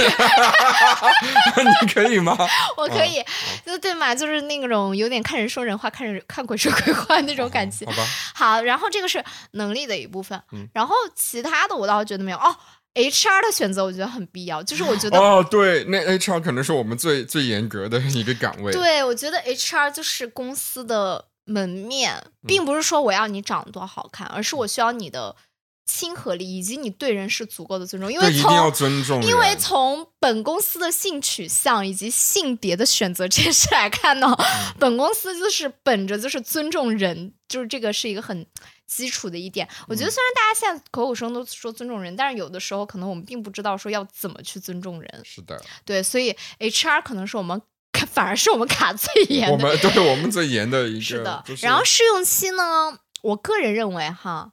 [1.82, 2.36] 你可以吗？
[2.76, 3.22] 我可以，
[3.64, 7.86] 就对嘛，就是那种有点看人说人话，看人看鬼说鬼话那种感觉。
[7.86, 8.04] 好吧，
[8.34, 12.56] 好，然后这个是能力的一部分，嗯然后其他的我倒觉得没有哦。
[12.98, 14.62] HR 的选择，我觉得很必要。
[14.62, 18.72] 就是我觉得，哦，对，那 HR 可能是我们最最严格的一个岗位。
[18.72, 25.36] 对我觉得 HR 就是公司的门面，并不是说我要你长得多好看，而是我需要你的
[25.86, 28.12] 亲和力以及你对人是足够的尊重。
[28.12, 29.22] 因为一定要尊重。
[29.22, 34.36] 因为从本公司的性取向以及性别的选择这件事来看呢，
[34.78, 38.46] 本公司就是本着就是尊重人，就是这个是一个很。
[38.88, 45.22] 基础的一点，我觉得虽然大家现在口口声都说尊重人，但是有的时候可能我们并不知道说要怎么去尊重人。
[45.22, 47.60] 是的，对，所以 HR 可能是我们
[48.10, 51.00] 反而是我们卡最严的，我们对我们最严的一个。
[51.02, 54.52] 是的，然后试用期呢，我个人认为哈，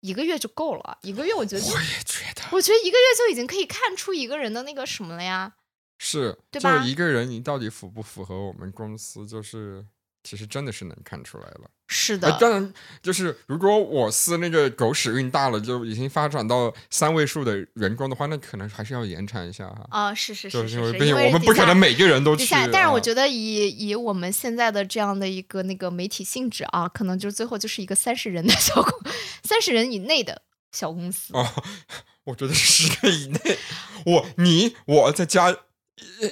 [0.00, 5.52] 一个月就够了，一个月我觉得我也觉得，我觉得一个月就已经可以看出一个人的那个什么了呀。
[5.98, 6.82] 是，对吧？
[6.84, 9.84] 一个人你到底符不符合我们公司，就是
[10.22, 11.70] 其实真的是能看出来了。
[11.86, 19.86] 是的，当然就是如果我司那个狗屎运大了，就已经发展到三位数的员工的话，那可能还是要延长一下哈。
[19.90, 22.48] 啊，是是是，因为毕竟我们不可能每个人都去。
[22.72, 29.12] 但是我觉得以以我们现在的这样的一个那个媒体性质啊，可能就最后就是一个三十人的小公，
[29.42, 30.42] 三十人以内的
[30.72, 31.36] 小公司。
[31.36, 31.46] 哦，
[32.24, 33.58] 我觉得十个以内，
[34.06, 35.54] 我你我再加。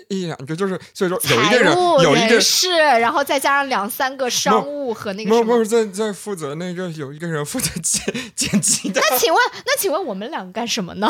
[0.08, 1.72] 一一两个就是，所以说有一个人
[2.02, 9.00] 有一个是，然后再加上两三个商务和那个什么，在在负责那个有一个人负责剪剪辑的。
[9.00, 11.08] 那请问，那请问我们两个干什么呢？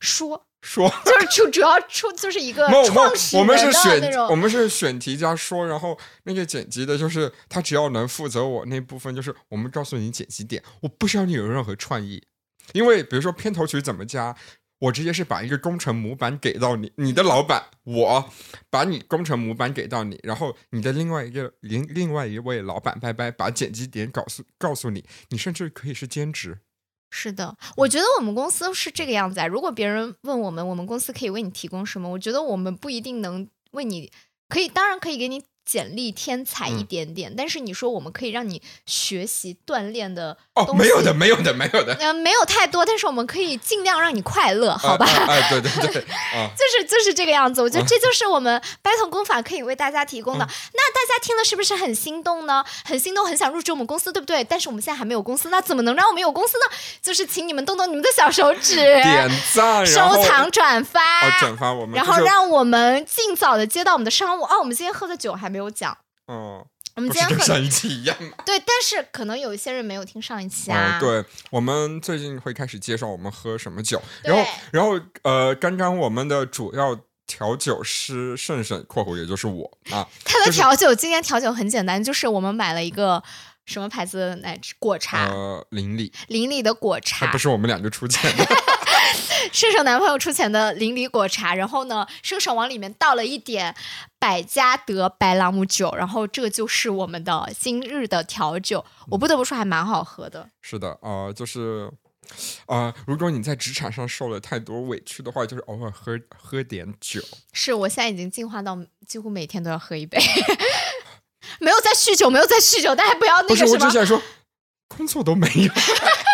[0.00, 4.28] 说说，就是主主要出就是一个创始人的那种。
[4.28, 12.22] 我们是选题加说，然后那个剪辑的，就是他只要能负责我那部分，就是我们告诉你剪辑点，我不需要你有任何创意，
[12.74, 14.36] 因为比如说片头曲怎么加。
[14.84, 18.30] 我直接是把一个工程模板给到你，你的老板，我
[18.68, 26.58] 把你工程模板给到你，然后你的另外一个另另外一位老板拜拜，把剪辑点告诉告诉你，你甚至可以是兼职。
[27.10, 29.46] 是的，我觉得我们公司是这个样子啊。
[29.46, 32.10] 如果别人问我们，我们公司可以为你提供什么？
[32.10, 34.12] 我觉得我们不一定能为你，
[34.48, 35.44] 可以当然可以给你。
[35.64, 45.06] 简历天才一点点，但是你说我们可以让你学习锻炼的哦，没有的，没有的，没有的，嗯，没有太多，但是我们可以尽量让你快乐，好吧？
[45.28, 47.62] 哎，对对 对，啊，就是就是这个样子。
[47.62, 50.44] 我觉得这就是我们 battle 工坊可以为大家提供的。
[50.44, 52.64] 那大家听了是不是很心动呢？
[52.84, 54.44] 很心动，很想入职我们公司，对不对？
[54.44, 56.76] 但是我们现在还没有公司，那怎么能让我们有公司呢？
[57.02, 61.00] 就是请你们动动你们的小手指， 点赞、收藏、转发、
[61.40, 64.42] 转发我们，然后让我们尽早的接到我们的商务。
[64.44, 65.96] 哦，我们今天喝的酒还没有讲。
[66.26, 66.64] 嗯，
[66.96, 68.16] 我们今天跟上一期一样？
[68.44, 70.98] 对，但是可能有一些人没有听上一期啊。
[70.98, 76.98] 对，我们最近会开始介绍我们喝什么酒，然后，然后，呃，刚刚我们的主要
[77.28, 83.22] 调酒师盛盛（括弧也就是我啊），他的调酒今天调酒很简单，就是我们买了一个
[83.64, 85.28] 什么牌子的奶果茶？
[85.28, 88.44] 呃，邻里，邻里的果茶，不是我们俩就出钱的。
[89.52, 93.74] 盛盛男朋友出钱的邻里果茶，然后呢，射手往里面倒了一点
[94.18, 98.84] 百加得白朗姆酒，然后这就是我们的今日的调酒。
[99.10, 100.48] 我不得不说，还蛮好喝的。
[100.62, 101.90] 是的，呃，就是，
[102.66, 107.20] 呃，如果你在职场上受了太多委屈的话，就是偶尔喝喝点酒。
[107.52, 110.18] 是我现在已经进化到几乎每天都要喝一杯，
[111.60, 113.72] 没有在酗酒，没有在酗酒，大家不要那个什么。
[113.74, 114.22] 不是，我只想说，
[114.88, 115.72] 工作都没有。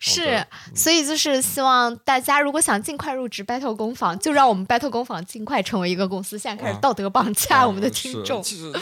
[0.00, 6.38] 是，所以就是希望大家如果想尽快入职 Battle 工坊，就让我们 Battle 工坊尽快成为一个公司。
[6.38, 8.72] 现在开始道德绑架我们的听众，其实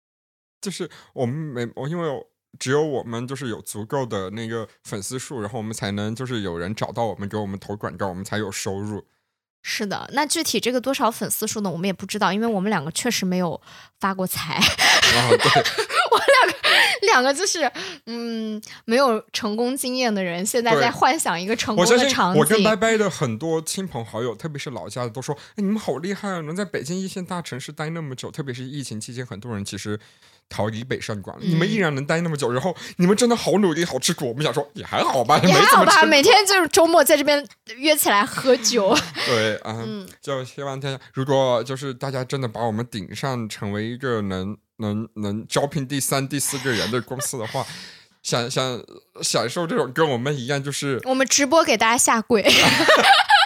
[0.60, 2.26] 就是我们没我，因为
[2.58, 9.06] 只有我们就是有足够的那个粉丝数，然后我们才能就是有人找到我们给我们投广告，我们才有收入。
[9.70, 11.68] 是的，那具体这个多少粉丝数呢？
[11.70, 13.60] 我们也不知道，因为我们两个确实没有
[14.00, 14.58] 发过财。
[16.10, 16.58] 我两个
[17.02, 17.70] 两个就是
[18.06, 22.40] 嗯，没有成功经验的人，现在在幻想一个成功的场景。
[22.40, 30.00] 我跟拜拜的很多亲朋好友，特别是老家的，都说：“哎，你们好厉害啊，能在北京一线大城市待那么久。”特别是疫情期间，很多人其实
[30.48, 34.28] 逃离北上广，你们依然能待那么久，然后你们真的好努力，好吃苦。
[34.28, 37.46] 我们想说也还好吧，也还好吧，每天就是周末在这边
[37.76, 38.96] 约起来喝酒。
[39.26, 39.84] 对啊，
[40.20, 44.56] 就希望大家，如果就是大家真的把我们顶上，成为一个能。
[44.80, 47.66] 能能招聘第三、第四个人的公司的话，
[48.22, 48.80] 想想
[49.20, 52.46] 享受这种跟我们一样，就是我们直播给大家下跪。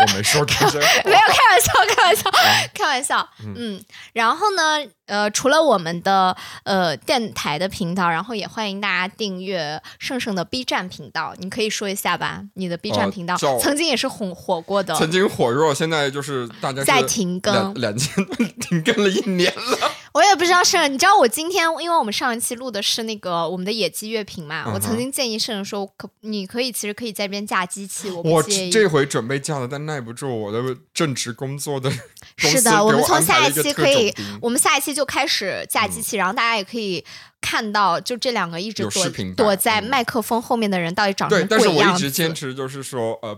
[0.00, 2.30] 我没说这些， 没有开玩笑，开玩笑，
[2.74, 3.28] 开玩笑。
[3.44, 3.82] 嗯，
[4.12, 11.34] 然后呢，呃，除了我们的呃电台的频道，然后也欢迎大家订阅盛盛的 B 站频道。
[11.38, 18.24] 你可以说一下吧，你的 B 站频道曾经也是红火过的，曾经火热，现在就是大家在停更，两千
[18.60, 19.89] 停更了一年了。
[20.30, 28.40] 我也不知道圣人，你知道我今天，因为我们上一期录的是那个我们的野鸡乐评嘛，嗯我曾经建议圣人说，可你可以其实可以在这边架机器，我我。
[28.70, 30.62] 这回准备架了，但耐不住我的
[30.94, 31.90] 正职工作的
[32.38, 37.04] 是的，我们从下一期可以，我们下一期就开始架机器，然后大家也可以
[37.40, 42.04] 看到，就这两个一直躲躲在嗯麦克风后面的人到底长对，成但是我一鬼样子。
[42.04, 43.36] 直坚持就是说，呃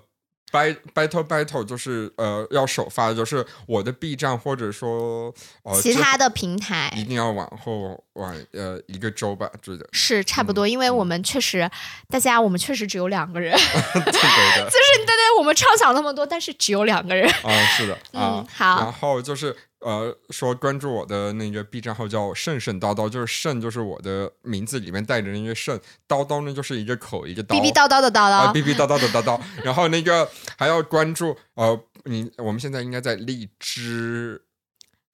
[0.52, 11.68] battle battle 就是呃要首发的，就是我的 B 站或者说呃其他的平台一定要往后晚呃一个周吧，这个是差不嗯多，因为我们确实，
[12.10, 14.64] 大家我们确实只有两个人， 对对的。
[14.70, 17.26] 就是大家我们畅想那么多，但是只有两个人。
[17.42, 18.80] 啊，是的 啊嗯，好。
[18.80, 25.78] 然后就是呃说关注我的那个 B 站号叫圣圣叨叨，就是圣就是我的名字里面带着那个圣，
[26.08, 28.30] 叨叨呢就是一个口一个叨，逼逼叨叨的叨。
[28.30, 34.42] 啊，叨，逼逼叨叨的叨叨，然后那个还要关注呃，你我们现在应该在荔枝。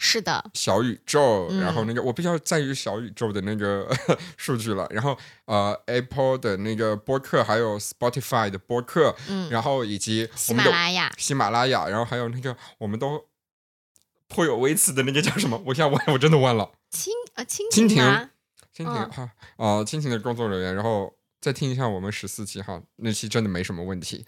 [0.01, 3.85] 是的，小宇宙，嗯然后那个我比较在于小宇宙的那个
[4.39, 11.11] 数据了，然后呃 Apple 的那个播客，还有 Spotify 的播客，嗯，然后以及喜马拉雅。
[11.19, 13.21] 喜马拉雅，然后还有那个我们都
[14.29, 15.61] 颇有微词的那个叫什么？
[15.67, 17.97] 我现在我 我真的忘了，蜻呃蜻蜻蜓？
[18.77, 24.25] 蜻蜓嗯哈啊，蜻蜓的工作人员，然后再听一下我们十四期哈，那期真的没什么问题。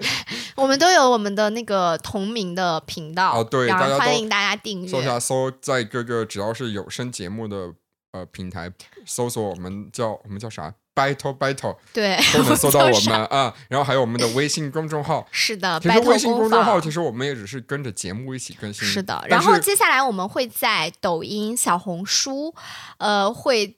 [0.56, 4.88] 我们都有我们的那个同名的频道，哦对大家都欢迎大家订阅。
[4.88, 7.74] 搜下搜，在各个只要是有声节目的
[8.12, 8.72] 呃平台
[9.06, 15.26] 搜索我们叫我们叫啥 Battle Battle 对， 都能搜到我们啊，然后还有我们的微信公众号。
[15.30, 18.86] 是的，其实微信公众号其实我们也只是跟着节目一起更新。
[18.86, 19.24] 是的。
[19.28, 22.54] 然后接下来我们会在抖音、小红书，
[22.98, 23.76] 呃，会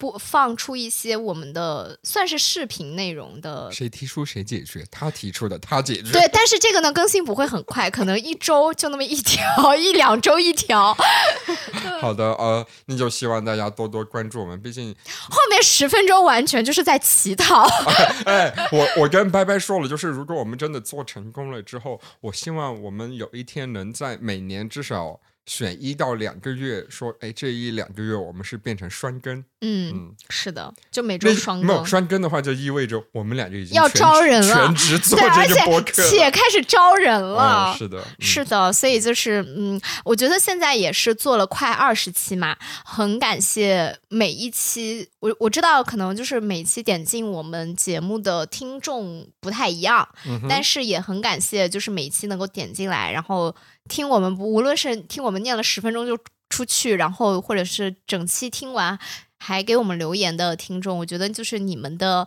[0.00, 3.70] 播放出一些我们的算是视频内容的。
[3.70, 6.10] 谁提出谁解决，他提出的他解决。
[6.10, 9.44] 对，但是这个呢更新不会很快，可能一周就那么一条，
[9.76, 10.96] 一两周一条，
[12.00, 14.96] 好的，呃，那就希望大家多多关注我们，毕竟，
[15.28, 17.68] 后面十分钟完全就是在乞讨。
[18.24, 25.20] 哎，我我跟拜拜说了，就是如果我们真的做成功了之后，我希望我们有一天能在每年至少
[25.50, 31.86] 选一到两个月，说，哎，这一两个月我们是变成双更，嗯，嗯，是的，就每周那双没有更。
[31.86, 37.74] 双更的话，就意味着我们俩就已经要招人了全职做这个播客且且开始招人了。
[37.74, 53.52] 嗯，是的，嗯是的，所以就是嗯，我觉得现在也是做了快二十期嘛，很感谢每一期，我我知道可能就是每期点进我们节目的听众不太一样，嗯但是也很感谢就是每一期能够点进来，然后
[53.88, 58.98] 听我们无论是听我们念了十分钟就出去，然后或者是整期听完
[59.38, 62.26] 还给我们留言的听众，我觉得就是你们的。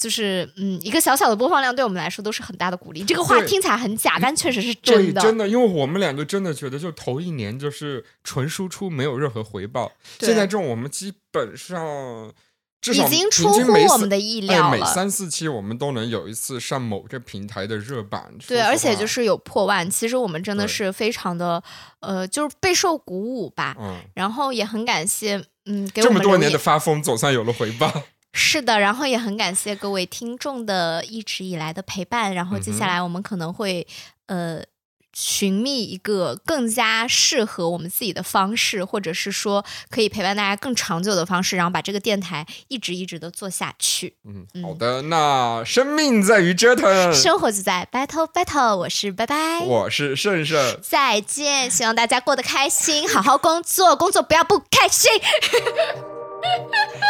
[0.00, 3.04] 就是嗯，一个小小的播放量对我们来说都是很大的鼓励。
[3.04, 5.20] 这个话听起来很假，但确实是，真的。
[5.20, 9.92] 真的，因为我们两个真的觉得，就头一年就是纯输出，没有任何回报。
[10.20, 12.32] 现在这种我们基本上
[12.80, 14.86] 至少已经出乎我们的意料了，每了。
[14.86, 18.30] 三四期我们都能有一次上某个平台的热榜。
[18.46, 21.62] 对，而且就是有破万，其实我们真的是非常的，
[22.00, 23.76] 呃，就是备受鼓舞吧。
[23.78, 27.92] 嗯，然后也很感谢，嗯，给我这么多年的发疯，总算有了回报。
[28.32, 32.34] 是的，然后也很感谢各位听众的一直以来的陪伴。
[32.34, 33.86] 然后接下来我们可能会，
[34.26, 34.62] 呃。
[35.12, 44.14] 寻觅一个更加适合我们自己的方式，或者是说可以陪伴大家更长久的方式，然后把这个电台一直一直的做下去。
[44.24, 47.12] 嗯，嗯好的，那生命在于折腾。
[47.12, 49.60] 生活就在 battle battle，我是拜拜。
[49.60, 55.10] 我是胜胜， 再见，希望大家过得开心，好好工作，工作不要不开心。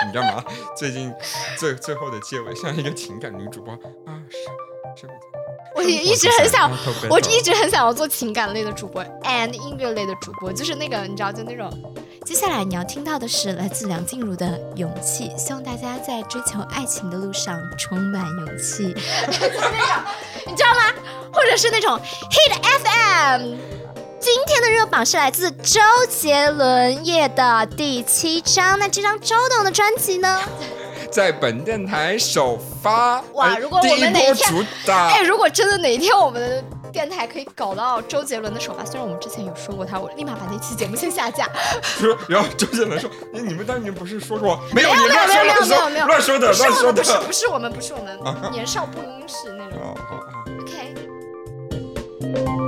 [0.06, 0.42] 你干嘛？
[0.76, 1.12] 最近
[1.56, 3.72] 最最后的结尾像一个情感女主播
[4.06, 4.36] 啊，是
[5.00, 5.39] 生命在
[5.74, 6.70] 我也一直很想，
[7.08, 11.70] 我一直直很想要做情感类的主播，and 音乐类的主播，就是那个你知道，就那种。
[12.26, 14.46] 接下来你要听到的是来自梁静茹的
[14.76, 18.84] 《勇气》，希望大家在追求爱情的路上充满勇气，
[20.46, 20.92] 你知道吗？
[21.32, 23.56] 或者是那种 Hit FM。
[24.20, 25.80] 今天的热榜是来自周
[26.10, 30.40] 杰伦夜的第七张，那这张周董的专辑呢？
[31.10, 33.58] 在本电台首发哇！
[33.58, 41.46] 如果我们哪天哎，如果真的哪一天我们的电台可以搞到周杰伦的首发，虽然我们之前有说过他，我立马把那期节目先下架。
[41.98, 44.90] 不是，然后周杰伦说：“你们当年不是说过没有？
[44.92, 45.08] 没有？
[45.08, 45.26] 没有？
[45.26, 45.90] 没有？
[45.90, 46.06] 没有？
[46.06, 48.18] 乱说的，乱说的，不是我们，不是我们
[48.52, 49.96] 年少不更事那种。”
[50.62, 52.59] OK。